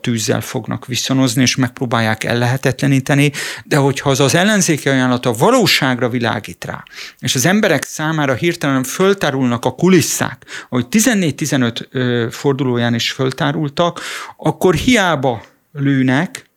[0.00, 3.32] tűzzel fognak viszonozni, és megpróbálják ellehetetleníteni,
[3.64, 6.82] de hogyha az az ellenzéki ajánlata valóságra világít rá,
[7.18, 14.00] és az emberek számára hirtelen föltárulnak a kulisszák, ahogy 14-15 fordulóján is föltárultak,
[14.36, 15.42] akkor hiába
[15.72, 16.52] lőnek,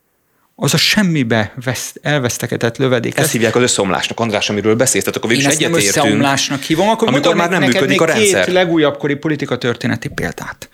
[0.59, 3.17] az a semmibe veszt, elvesztegetett lövedék.
[3.17, 5.75] Ezt hívják az összeomlásnak, András, amiről beszélsz, tehát akkor végül egyetértünk.
[5.75, 8.45] összeomlásnak hívom, akkor amikor már nem működik a rendszer.
[8.45, 10.69] két legújabbkori politika történeti példát.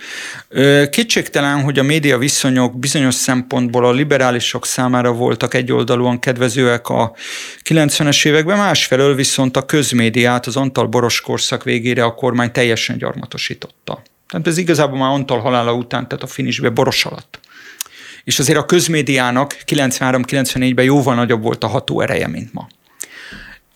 [0.90, 7.16] Kétségtelen, hogy a média viszonyok bizonyos szempontból a liberálisok számára voltak egyoldalúan kedvezőek a
[7.70, 14.02] 90-es években, másfelől viszont a közmédiát az Antal Boros korszak végére a kormány teljesen gyarmatosította.
[14.30, 17.40] Tehát ez igazából már Antal halála után, tehát a finisbe Boros alatt
[18.24, 22.68] és azért a közmédiának 93-94-ben jóval nagyobb volt a ható ereje, mint ma.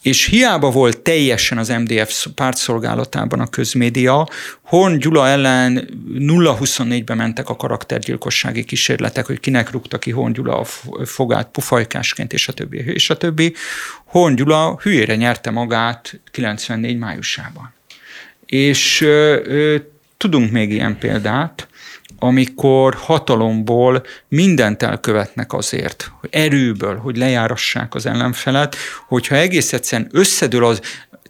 [0.01, 4.27] és hiába volt teljesen az MDF pártszolgálatában a közmédia,
[4.61, 5.89] Horn Gyula ellen
[6.19, 10.63] 0-24-ben mentek a karaktergyilkossági kísérletek, hogy kinek rúgta ki Horn Gyula a
[11.05, 13.53] fogát pufajkásként, és a többi, és a többi.
[14.05, 17.73] Horn Gyula hülyére nyerte magát 94 májusában.
[18.45, 19.75] És ö, ö,
[20.17, 21.67] tudunk még ilyen példát,
[22.20, 28.76] amikor hatalomból mindent elkövetnek azért, hogy erőből, hogy lejárassák az ellenfelet,
[29.07, 30.82] hogyha egész egyszerűen összedől az,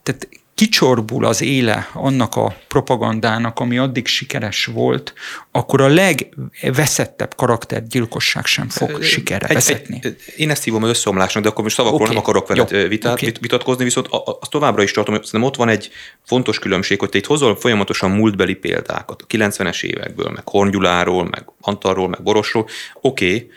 [0.04, 5.14] tehát kicsorbul az éle annak a propagandának, ami addig sikeres volt,
[5.51, 9.99] akkor a legveszettebb karaktergyilkosság sem fog sikerre egy, vezetni.
[10.01, 12.14] Egy, én ezt hívom az összeomlásnak, de akkor most szavakról okay.
[12.14, 12.88] nem akarok veled Jó.
[12.88, 13.34] vitát, okay.
[13.39, 14.08] vitatkozni, viszont
[14.39, 15.89] azt továbbra is tartom, hogy ott van egy
[16.26, 21.45] fontos különbség, hogy te itt hozol folyamatosan múltbeli példákat, a 90-es évekből, meg Horngyuláról, meg
[21.62, 22.68] Antarról, meg Borosról,
[23.01, 23.49] oké, okay,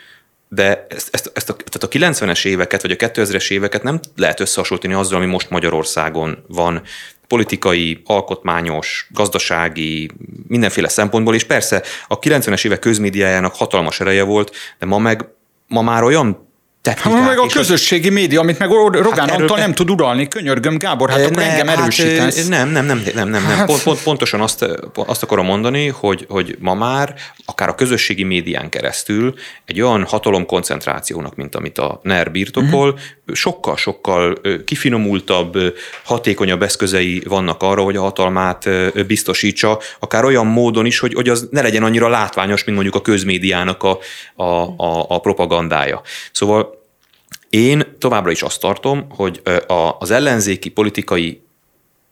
[0.53, 4.39] de ezt, ezt, ezt a, tehát a 90-es éveket, vagy a 2000-es éveket nem lehet
[4.39, 6.81] összehasonlítani azzal, ami most Magyarországon van,
[7.27, 10.09] politikai, alkotmányos, gazdasági,
[10.47, 15.29] mindenféle szempontból, és persze a 90-es évek közmédiájának hatalmas ereje volt, de ma meg
[15.67, 16.50] ma már olyan
[16.81, 17.19] technikák.
[17.19, 18.13] Ha meg a közösségi az...
[18.13, 21.67] média, amit meg Rogán hát Antal nem tud uralni, könyörgöm, Gábor, hát ne, akkor engem
[21.67, 22.47] hát, erősítesz.
[22.47, 23.57] Nem, nem, nem, nem, nem, nem.
[23.57, 23.65] Hát...
[23.65, 27.15] Pont, pont, pontosan azt, azt akarom mondani, hogy, hogy ma már
[27.45, 29.33] akár a közösségi médián keresztül
[29.65, 33.01] egy olyan hatalomkoncentrációnak, mint amit a NER birtokol, uh-huh.
[33.33, 35.57] Sokkal-sokkal kifinomultabb,
[36.03, 38.69] hatékonyabb eszközei vannak arra, hogy a hatalmát
[39.07, 43.01] biztosítsa, akár olyan módon is, hogy, hogy az ne legyen annyira látványos, mint mondjuk a
[43.01, 43.99] közmédiának a,
[44.35, 46.01] a, a, a propagandája.
[46.31, 46.79] Szóval
[47.49, 49.41] én továbbra is azt tartom, hogy
[49.99, 51.41] az ellenzéki politikai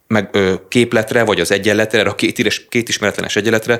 [0.07, 3.79] meg, képletre, vagy az egyenletre, a két, két ismeretlenes egyenletre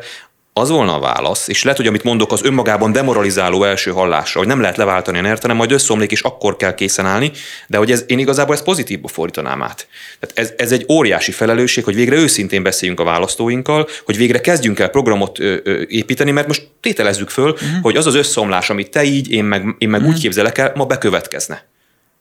[0.60, 4.48] az volna a válasz, és lehet, hogy amit mondok, az önmagában demoralizáló első hallásra, hogy
[4.48, 7.32] nem lehet leváltani a nert, hanem majd összeomlik, és akkor kell készen állni,
[7.68, 9.88] de hogy ez, én igazából ezt pozitívba fordítanám át.
[10.20, 14.80] Tehát ez, ez egy óriási felelősség, hogy végre őszintén beszéljünk a választóinkkal, hogy végre kezdjünk
[14.80, 17.82] el programot ö, ö, építeni, mert most tételezzük föl, uh-huh.
[17.82, 20.16] hogy az az összeomlás, amit te így, én meg, én meg uh-huh.
[20.16, 21.69] úgy képzelek el, ma bekövetkezne.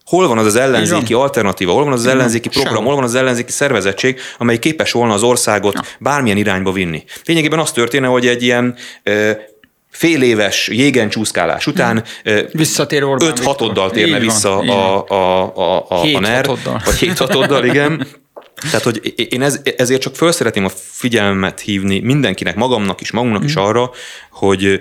[0.09, 2.83] Hol van az az ellenzéki alternatíva, hol van az, az ellenzéki program, Sem.
[2.83, 5.81] hol van az ellenzéki szervezettség, amely képes volna az országot ja.
[5.99, 7.03] bármilyen irányba vinni.
[7.25, 8.75] Lényegében az történne, hogy egy ilyen
[9.89, 12.03] fél éves jégen csúszkálás után
[12.51, 16.49] Visszatér Orbán 5 hatoddal térne van, vissza a, a, a, a, a NER,
[16.85, 18.07] vagy 7 hatoddal, igen.
[18.71, 23.41] Tehát, hogy én ez, ezért csak föl szeretném a figyelmet hívni mindenkinek, magamnak is, magunknak
[23.41, 23.45] mm.
[23.45, 23.91] is arra,
[24.31, 24.79] hogy,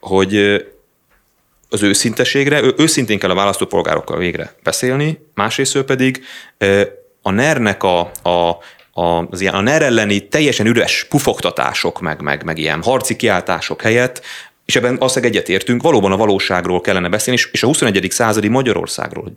[0.00, 0.62] hogy
[1.70, 6.24] az őszinteségre, őszintén kell a választópolgárokkal végre beszélni, másrészt pedig
[7.22, 8.58] a NER-nek a, a
[9.30, 14.22] az ilyen, a NER elleni teljesen üres pufogtatások, meg, meg, meg ilyen harci kiáltások helyett
[14.70, 18.06] és ebben azt egyetértünk, valóban a valóságról kellene beszélni, és, és a 21.
[18.10, 19.32] századi Magyarországról,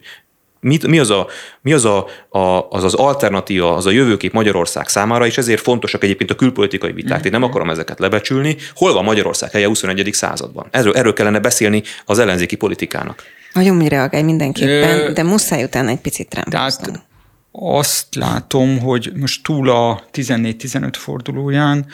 [0.64, 1.28] mit, mi, az, a,
[1.62, 6.04] mi az, a, a, az az alternatíva, az a jövőkép Magyarország számára, és ezért fontosak
[6.04, 7.18] egyébként a külpolitikai viták.
[7.18, 7.26] Mm-hmm.
[7.26, 8.58] Én nem akarom ezeket lebecsülni.
[8.76, 10.10] Hol van Magyarország helye a 21.
[10.14, 10.68] században?
[10.72, 13.24] Erről, erről kellene beszélni az ellenzéki politikának.
[13.54, 17.04] Nagyon mi reagálj mindenképpen, Ö, de muszáj utána egy picit rám Tehát
[17.52, 21.86] azt látom, hogy most túl a 14-15 fordulóján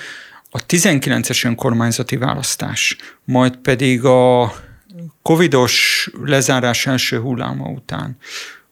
[0.49, 4.53] a 19-es önkormányzati választás, majd pedig a
[5.21, 8.17] covidos lezárás első hulláma után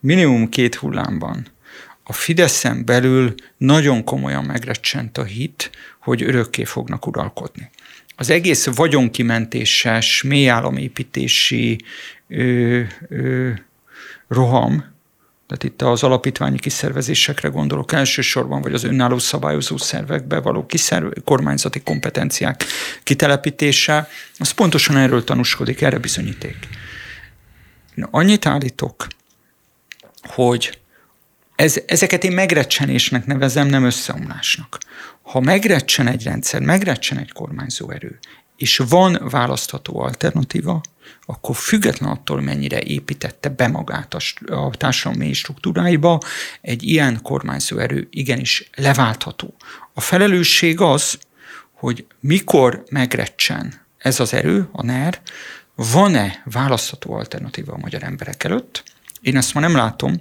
[0.08, 1.48] minimum két hullámban
[2.04, 7.70] a Fideszen belül nagyon komolyan megrecsent a hit, hogy örökké fognak uralkodni.
[8.16, 11.78] Az egész vagyonkimentéses, mélyállamépítési
[12.28, 13.52] ö, ö,
[14.28, 14.72] roham,
[15.48, 21.80] tehát itt az alapítványi kiszervezésekre gondolok elsősorban, vagy az önálló szabályozó szervekbe való kiszerv, kormányzati
[21.80, 22.64] kompetenciák
[23.04, 26.58] kitelepítése, az pontosan erről tanúskodik, erre bizonyíték.
[28.12, 29.08] Annyit állítok,
[30.28, 30.80] hogy
[31.56, 34.78] ez, ezeket én megrecsenésnek nevezem, nem összeomlásnak.
[35.22, 38.20] Ha megrecsen egy rendszer, megrecsen egy kormányzó erő,
[38.58, 40.82] és van választható alternatíva,
[41.26, 44.20] akkor független attól, mennyire építette be magát a,
[44.54, 46.20] a társadalmi struktúráiba,
[46.62, 49.54] egy ilyen kormányzó erő igenis leváltható.
[49.94, 51.20] A felelősség az,
[51.72, 55.22] hogy mikor megrecsen ez az erő, a NER,
[55.76, 58.84] van-e választható alternatíva a magyar emberek előtt,
[59.28, 60.20] én ezt ma nem látom,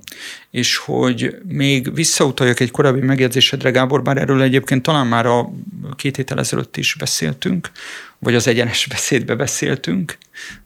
[0.51, 5.51] és hogy még visszautaljak egy korábbi megjegyzésedre, Gábor, bár erről egyébként talán már a
[5.97, 7.71] két héttel ezelőtt is beszéltünk,
[8.19, 10.19] vagy az egyenes beszédbe beszéltünk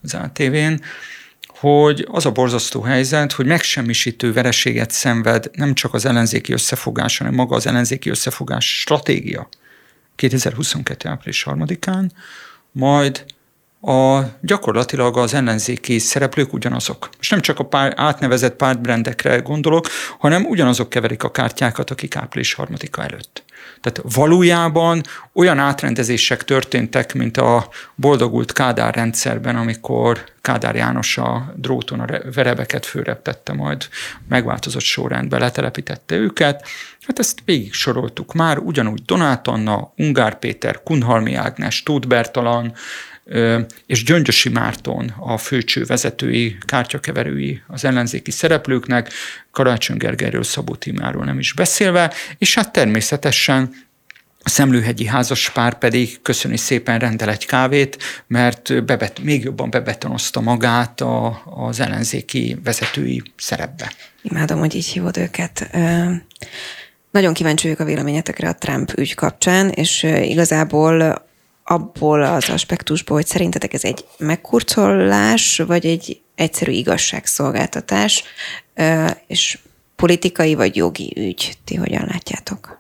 [0.03, 0.75] az ATV-n,
[1.47, 7.35] hogy az a borzasztó helyzet, hogy megsemmisítő vereséget szenved nem csak az ellenzéki összefogás, hanem
[7.35, 9.49] maga az ellenzéki összefogás stratégia
[10.17, 11.09] 2022.
[11.09, 12.11] április 3-án,
[12.73, 13.25] majd
[13.81, 17.09] a, gyakorlatilag az ellenzéki szereplők ugyanazok.
[17.21, 19.87] És nem csak a pár, átnevezett pártbrendekre gondolok,
[20.19, 23.43] hanem ugyanazok keverik a kártyákat, akik április harmadika előtt.
[23.81, 25.03] Tehát valójában
[25.33, 32.87] olyan átrendezések történtek, mint a boldogult Kádár rendszerben, amikor Kádár János a dróton a verebeket
[32.87, 33.89] főreptette, majd
[34.29, 36.67] megváltozott sorrendbe letelepítette őket.
[37.07, 42.73] Hát ezt végig soroltuk már, ugyanúgy Donát Anna, Ungár Péter, Kunhalmi Ágnes, Tóth Bertalan,
[43.87, 49.13] és Gyöngyösi Márton a főcső vezetői, kártyakeverői az ellenzéki szereplőknek,
[49.51, 53.89] Karácsony Gergelyről, Szabó Timáról nem is beszélve, és hát természetesen
[54.43, 60.41] a szemlőhegyi házas pár pedig köszöni szépen rendel egy kávét, mert bebet, még jobban bebetonozta
[60.41, 63.93] magát a, az ellenzéki vezetői szerepbe.
[64.23, 65.71] Imádom, hogy így hívod őket.
[67.11, 71.29] Nagyon kíváncsi vagyok a véleményetekre a Trump ügy kapcsán, és igazából
[71.71, 78.23] abból az aspektusból, hogy szerintetek ez egy megkurcolás, vagy egy egyszerű igazságszolgáltatás,
[79.27, 79.59] és
[79.97, 81.59] politikai vagy jogi ügy.
[81.65, 82.80] Ti hogyan látjátok?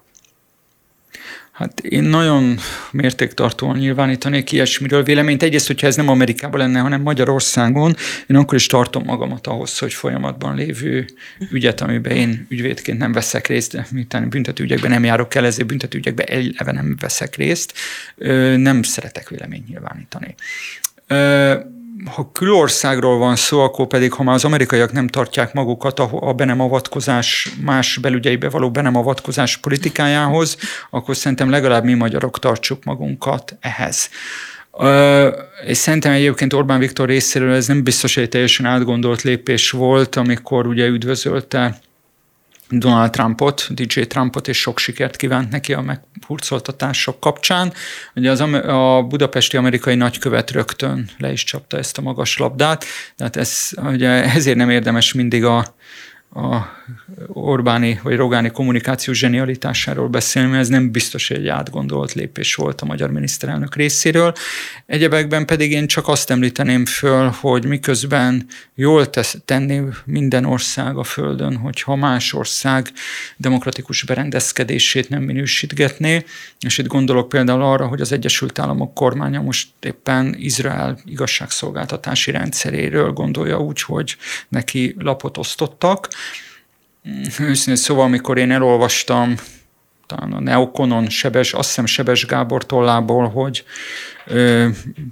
[1.60, 2.58] Hát én nagyon
[2.90, 5.42] mértéktartóan nyilvánítanék ilyesmiről véleményt.
[5.42, 7.96] Egyrészt, hogyha ez nem Amerikában lenne, hanem Magyarországon,
[8.26, 11.06] én akkor is tartom magamat ahhoz, hogy folyamatban lévő
[11.50, 16.26] ügyet, amiben én ügyvédként nem veszek részt, de miután büntetőügyekben nem járok el, ezért büntetőügyekben
[16.28, 17.72] eleve nem veszek részt,
[18.56, 20.34] nem szeretek véleményt nyilvánítani
[22.04, 26.32] ha külországról van szó, akkor pedig, ha már az amerikaiak nem tartják magukat a, a
[26.32, 30.56] be nem avatkozás, más belügyeibe való be nem avatkozás politikájához,
[30.90, 34.10] akkor szerintem legalább mi magyarok tartsuk magunkat ehhez.
[35.66, 40.16] És szerintem egyébként Orbán Viktor részéről ez nem biztos, hogy egy teljesen átgondolt lépés volt,
[40.16, 41.78] amikor ugye üdvözölte
[42.70, 47.72] Donald Trumpot, DJ Trumpot, és sok sikert kívánt neki a meghurcoltatások kapcsán.
[48.14, 52.84] Ugye az, a budapesti amerikai nagykövet rögtön le is csapta ezt a magas labdát,
[53.16, 55.74] tehát ez, ugye ezért nem érdemes mindig a
[56.34, 56.78] a
[57.26, 62.80] Orbáni vagy Rogáni kommunikáció zsenialitásáról beszélni, mert ez nem biztos, hogy egy átgondolt lépés volt
[62.80, 64.32] a magyar miniszterelnök részéről.
[64.86, 71.04] Egyebekben pedig én csak azt említeném föl, hogy miközben jól tesz, tenni minden ország a
[71.04, 72.88] Földön, hogyha más ország
[73.36, 76.24] demokratikus berendezkedését nem minősítgetné,
[76.60, 83.12] és itt gondolok például arra, hogy az Egyesült Államok kormánya most éppen Izrael igazságszolgáltatási rendszeréről
[83.12, 84.16] gondolja úgy, hogy
[84.48, 86.08] neki lapot osztottak,
[87.40, 89.34] Őszintén szóval, amikor én elolvastam
[90.06, 93.64] talán a Neokonon Sebes, azt hiszem Sebes Gábor tollából, hogy
[94.26, 94.68] ö,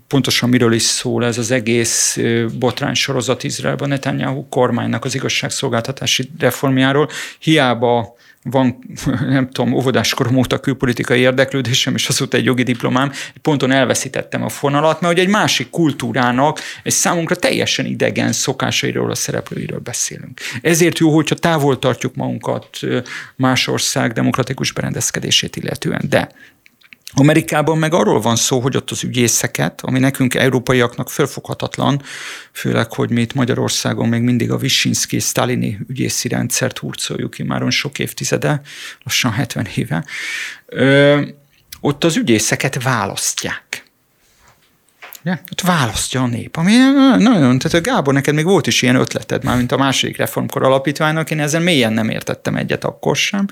[0.09, 6.30] pontosan miről is szól ez az egész ö, botrány sorozat Izraelben, Netanyahu kormánynak az igazságszolgáltatási
[6.39, 7.09] reformjáról.
[7.39, 8.78] Hiába van,
[9.28, 14.49] nem tudom, óvodáskorom óta külpolitikai érdeklődésem, és azóta egy jogi diplomám, egy ponton elveszítettem a
[14.49, 20.41] fonalat, mert egy másik kultúrának, egy számunkra teljesen idegen szokásairól, a szereplőiről beszélünk.
[20.62, 22.80] Ezért jó, hogyha távol tartjuk magunkat
[23.36, 26.05] más ország demokratikus berendezkedését illetően.
[26.09, 26.28] De
[27.19, 32.03] Amerikában meg arról van szó, hogy ott az ügyészeket, ami nekünk európaiaknak fölfoghatatlan,
[32.53, 37.99] főleg, hogy mi itt Magyarországon még mindig a Wyszynszki sztálini ügyészi rendszert hurcoljuk már sok
[37.99, 38.61] évtizede,
[39.03, 40.05] lassan 70 éve,
[40.66, 41.21] ö,
[41.81, 43.87] ott az ügyészeket választják.
[45.23, 46.73] Ja, ott választja a nép, ami
[47.19, 51.31] nagyon, tehát Gábor, neked még volt is ilyen ötleted már, mint a második reformkor alapítványnak,
[51.31, 53.47] én ezzel mélyen nem értettem egyet akkor sem.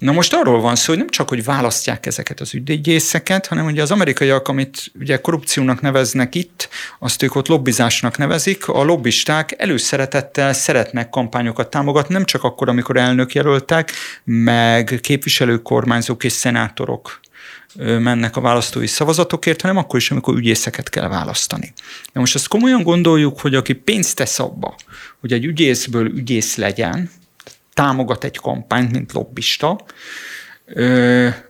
[0.00, 3.82] Na most arról van szó, hogy nem csak, hogy választják ezeket az ügyészeket, hanem ugye
[3.82, 10.52] az amerikaiak, amit ugye korrupciónak neveznek itt, azt ők ott lobbizásnak nevezik, a lobbisták előszeretettel
[10.52, 13.92] szeretnek kampányokat támogatni, nem csak akkor, amikor elnök jelöltek,
[14.24, 17.20] meg képviselők, kormányzók és szenátorok
[17.76, 21.72] mennek a választói szavazatokért, hanem akkor is, amikor ügyészeket kell választani.
[22.12, 24.74] De most ezt komolyan gondoljuk, hogy aki pénzt tesz abba,
[25.20, 27.10] hogy egy ügyészből ügyész legyen,
[27.74, 29.80] támogat egy kampányt, mint lobbista,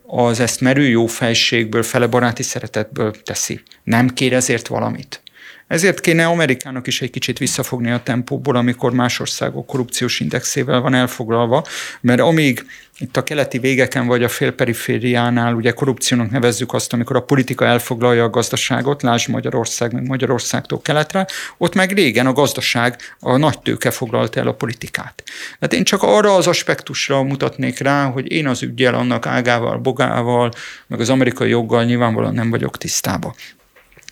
[0.07, 3.62] az ezt merő jó fejségből, fele baráti szeretetből teszi.
[3.83, 5.23] Nem kér ezért valamit.
[5.71, 10.95] Ezért kéne Amerikának is egy kicsit visszafogni a tempóból, amikor más országok korrupciós indexével van
[10.95, 11.64] elfoglalva,
[12.01, 12.64] mert amíg
[12.99, 18.25] itt a keleti végeken vagy a félperifériánál ugye korrupciónak nevezzük azt, amikor a politika elfoglalja
[18.25, 21.27] a gazdaságot, lásd Magyarország, meg Magyarországtól keletre,
[21.59, 25.23] ott meg régen a gazdaság, a nagy tőke foglalta el a politikát.
[25.59, 30.51] Tehát én csak arra az aspektusra mutatnék rá, hogy én az ügyel, annak ágával, bogával,
[30.87, 33.35] meg az amerikai joggal nyilvánvalóan nem vagyok tisztában.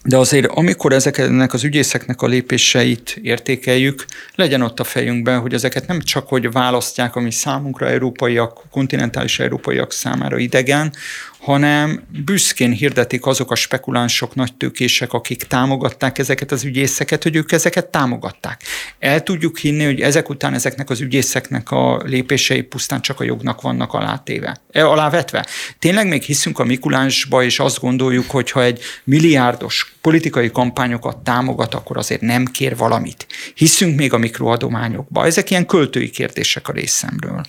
[0.08, 4.04] De azért, amikor ezeknek az ügyészeknek a lépéseit értékeljük,
[4.34, 9.92] legyen ott a fejünkben, hogy ezeket nem csak, hogy választják, ami számunkra európaiak, kontinentális európaiak
[9.92, 10.92] számára idegen,
[11.40, 17.52] hanem büszkén hirdetik azok a spekulánsok, nagy tőkések, akik támogatták ezeket az ügyészeket, hogy ők
[17.52, 18.62] ezeket támogatták.
[18.98, 23.60] El tudjuk hinni, hogy ezek után ezeknek az ügyészeknek a lépései pusztán csak a jognak
[23.60, 25.46] vannak alátéve, e, alávetve.
[25.78, 31.74] Tényleg még hiszünk a Mikulásba, és azt gondoljuk, hogy ha egy milliárdos politikai kampányokat támogat,
[31.74, 33.26] akkor azért nem kér valamit.
[33.54, 35.26] Hiszünk még a mikroadományokba.
[35.26, 37.42] Ezek ilyen költői kérdések a részemről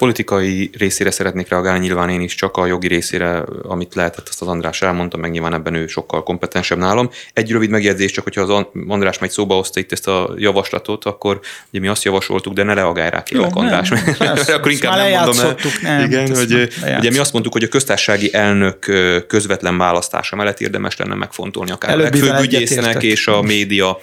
[0.00, 4.48] politikai részére szeretnék reagálni, nyilván én is csak a jogi részére, amit lehetett, azt az
[4.48, 7.10] András elmondta, meg nyilván ebben ő sokkal kompetensebb nálam.
[7.32, 11.40] Egy rövid megjegyzés, csak hogyha az András megy szóba hozta itt ezt a javaslatot, akkor
[11.70, 13.88] ugye mi azt javasoltuk, de ne reagálj rá, kérlek, Jó, András.
[13.88, 15.56] Nem, persze, akkor inkább nem mondom el.
[15.82, 18.78] Nem, Igen, hogy ugye mi azt mondtuk, hogy a köztársasági elnök
[19.26, 24.00] közvetlen választása mellett érdemes lenne megfontolni akár a legfőbb és a média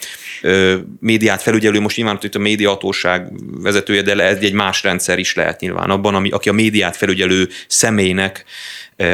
[1.00, 3.32] médiát felügyelő, most nyilván itt a médiahatóság
[3.62, 7.48] vezetője, de ez egy más rendszer is lehet nyilván abban, ami, aki a médiát felügyelő
[7.68, 8.46] személynek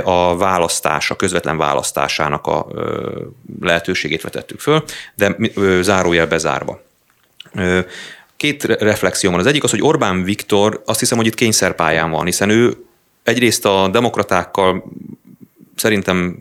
[0.04, 2.68] a választás, a közvetlen választásának a
[3.62, 4.84] lehetőségét vetettük föl,
[5.16, 5.38] de
[5.82, 6.82] zárójel bezárva.
[8.38, 9.40] Két reflexió van.
[9.40, 12.78] Az egyik az, hogy Orbán Viktor azt hiszem, hogy itt kényszerpályán van, hiszen ő
[13.24, 14.84] egyrészt a demokratákkal
[15.76, 16.38] szerintem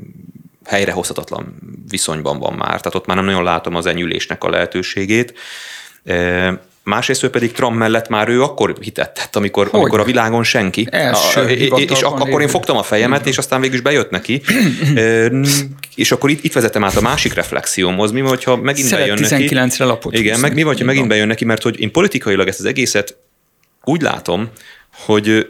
[0.65, 1.55] helyrehozhatatlan
[1.89, 5.35] viszonyban van már, tehát ott már nem nagyon látom az enyülésnek a lehetőségét.
[6.85, 10.87] Másrészt ő pedig Trump mellett már ő akkor hitetett, amikor, amikor a világon senki.
[10.91, 11.41] Első
[11.71, 14.43] a, és akkor én fogtam a fejemet, és aztán végül is bejött neki.
[14.95, 15.31] e,
[15.95, 19.17] és akkor itt, itt vezetem át a másik reflexiómhoz, mi van, ha megint Szeret bejön
[19.17, 19.91] 19 neki.
[19.91, 22.65] lapot Igen, meg mi van, ha megint bejön neki, mert hogy én politikailag ezt az
[22.65, 23.17] egészet
[23.85, 24.51] úgy látom,
[24.93, 25.47] hogy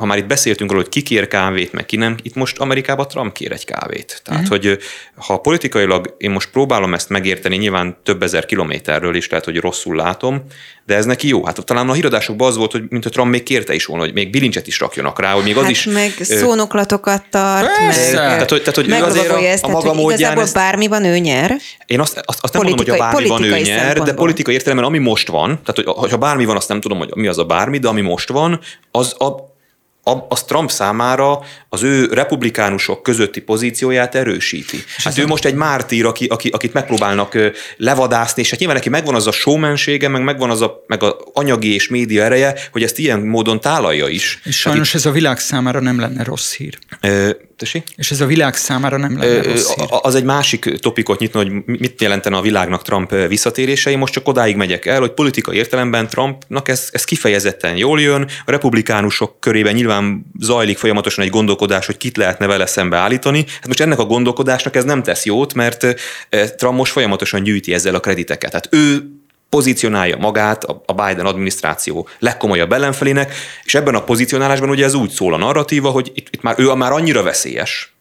[0.00, 3.08] ha már itt beszéltünk róla, hogy ki kér kávét, meg ki nem, itt most Amerikában
[3.08, 4.20] Trump kér egy kávét.
[4.24, 4.58] Tehát, uh-huh.
[4.58, 4.78] hogy
[5.16, 9.96] ha politikailag én most próbálom ezt megérteni, nyilván több ezer kilométerről is lehet, hogy rosszul
[9.96, 10.42] látom,
[10.86, 11.44] de ez neki jó.
[11.44, 14.12] Hát talán a híradásokban az volt, hogy mint a Trump még kérte is volna, hogy
[14.12, 15.84] még bilincset is rakjanak rá, hogy még hát az is...
[15.84, 18.12] meg szónoklatokat tart, Persze.
[18.12, 20.18] meg, tehát, hogy, tehát, hogy ő azért a, ezt, a maga módján...
[20.18, 21.56] Igazából ezt, bármiban ő nyer.
[21.86, 24.98] Én azt, azt, azt nem mondom, hogy a bármiban ő nyer, de politikai értelemben ami
[24.98, 27.78] most van, tehát hogy ha bármi van, azt nem tudom, hogy mi az a bármi,
[27.78, 28.60] de ami most van,
[28.90, 34.84] az a, az Trump számára az ő republikánusok közötti pozícióját erősíti.
[34.96, 37.38] Hát ő most egy mártír, aki, aki, akit megpróbálnak
[37.76, 41.16] levadászni, és hát nyilván neki megvan az a showmansége, meg megvan az a, meg a
[41.32, 44.40] anyagi és média ereje, hogy ezt ilyen módon tálalja is.
[44.44, 46.78] És sajnos hát, ez a világ számára nem lenne rossz hír.
[47.00, 47.84] Ö, Tessék?
[47.96, 49.86] És ez a világ számára nem lenne rossz hír.
[49.88, 53.94] Az egy másik topikot nyitna, hogy mit jelentene a világnak Trump visszatérései.
[53.94, 58.28] Most csak odáig megyek el, hogy politikai értelemben Trumpnak ez, ez kifejezetten jól jön.
[58.44, 63.44] A republikánusok körében nyilván zajlik folyamatosan egy gondolkodás, hogy kit lehetne vele szembe állítani.
[63.48, 65.86] Hát most ennek a gondolkodásnak ez nem tesz jót, mert
[66.56, 68.50] Trump most folyamatosan gyűjti ezzel a krediteket.
[68.50, 69.02] Tehát ő
[69.50, 73.34] pozícionálja magát a Biden adminisztráció legkomolyabb ellenfelének,
[73.64, 76.74] és ebben a pozícionálásban ugye ez úgy szól a narratíva, hogy itt, itt már ő
[76.74, 77.92] már annyira veszélyes,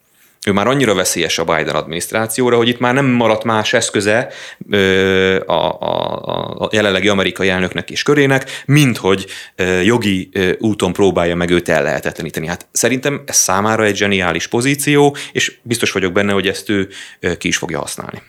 [0.46, 4.28] ő már annyira veszélyes a Biden adminisztrációra, hogy itt már nem maradt más eszköze
[5.46, 9.26] a, a, a jelenlegi amerikai elnöknek és körének, mint hogy
[9.84, 10.30] jogi
[10.60, 12.48] úton próbálja meg őt ellehetetleníteni.
[12.48, 16.90] Hát szerintem ez számára egy zseniális pozíció, és biztos vagyok benne, hogy ezt ő
[17.38, 18.22] ki is fogja használni.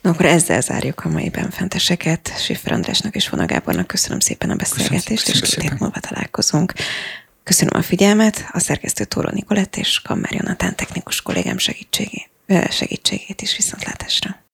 [0.00, 2.32] Na akkor ezzel zárjuk a mai benfenteseket.
[2.38, 6.72] Siffer Andrásnak és Vona Gábornak köszönöm szépen a beszélgetést, köszönöm, és két hét múlva találkozunk.
[7.42, 12.30] Köszönöm a figyelmet, a szerkesztő Tóró Nikolett és Kammer Jonatán technikus kollégám segítségét,
[12.70, 14.49] segítségét is viszontlátásra.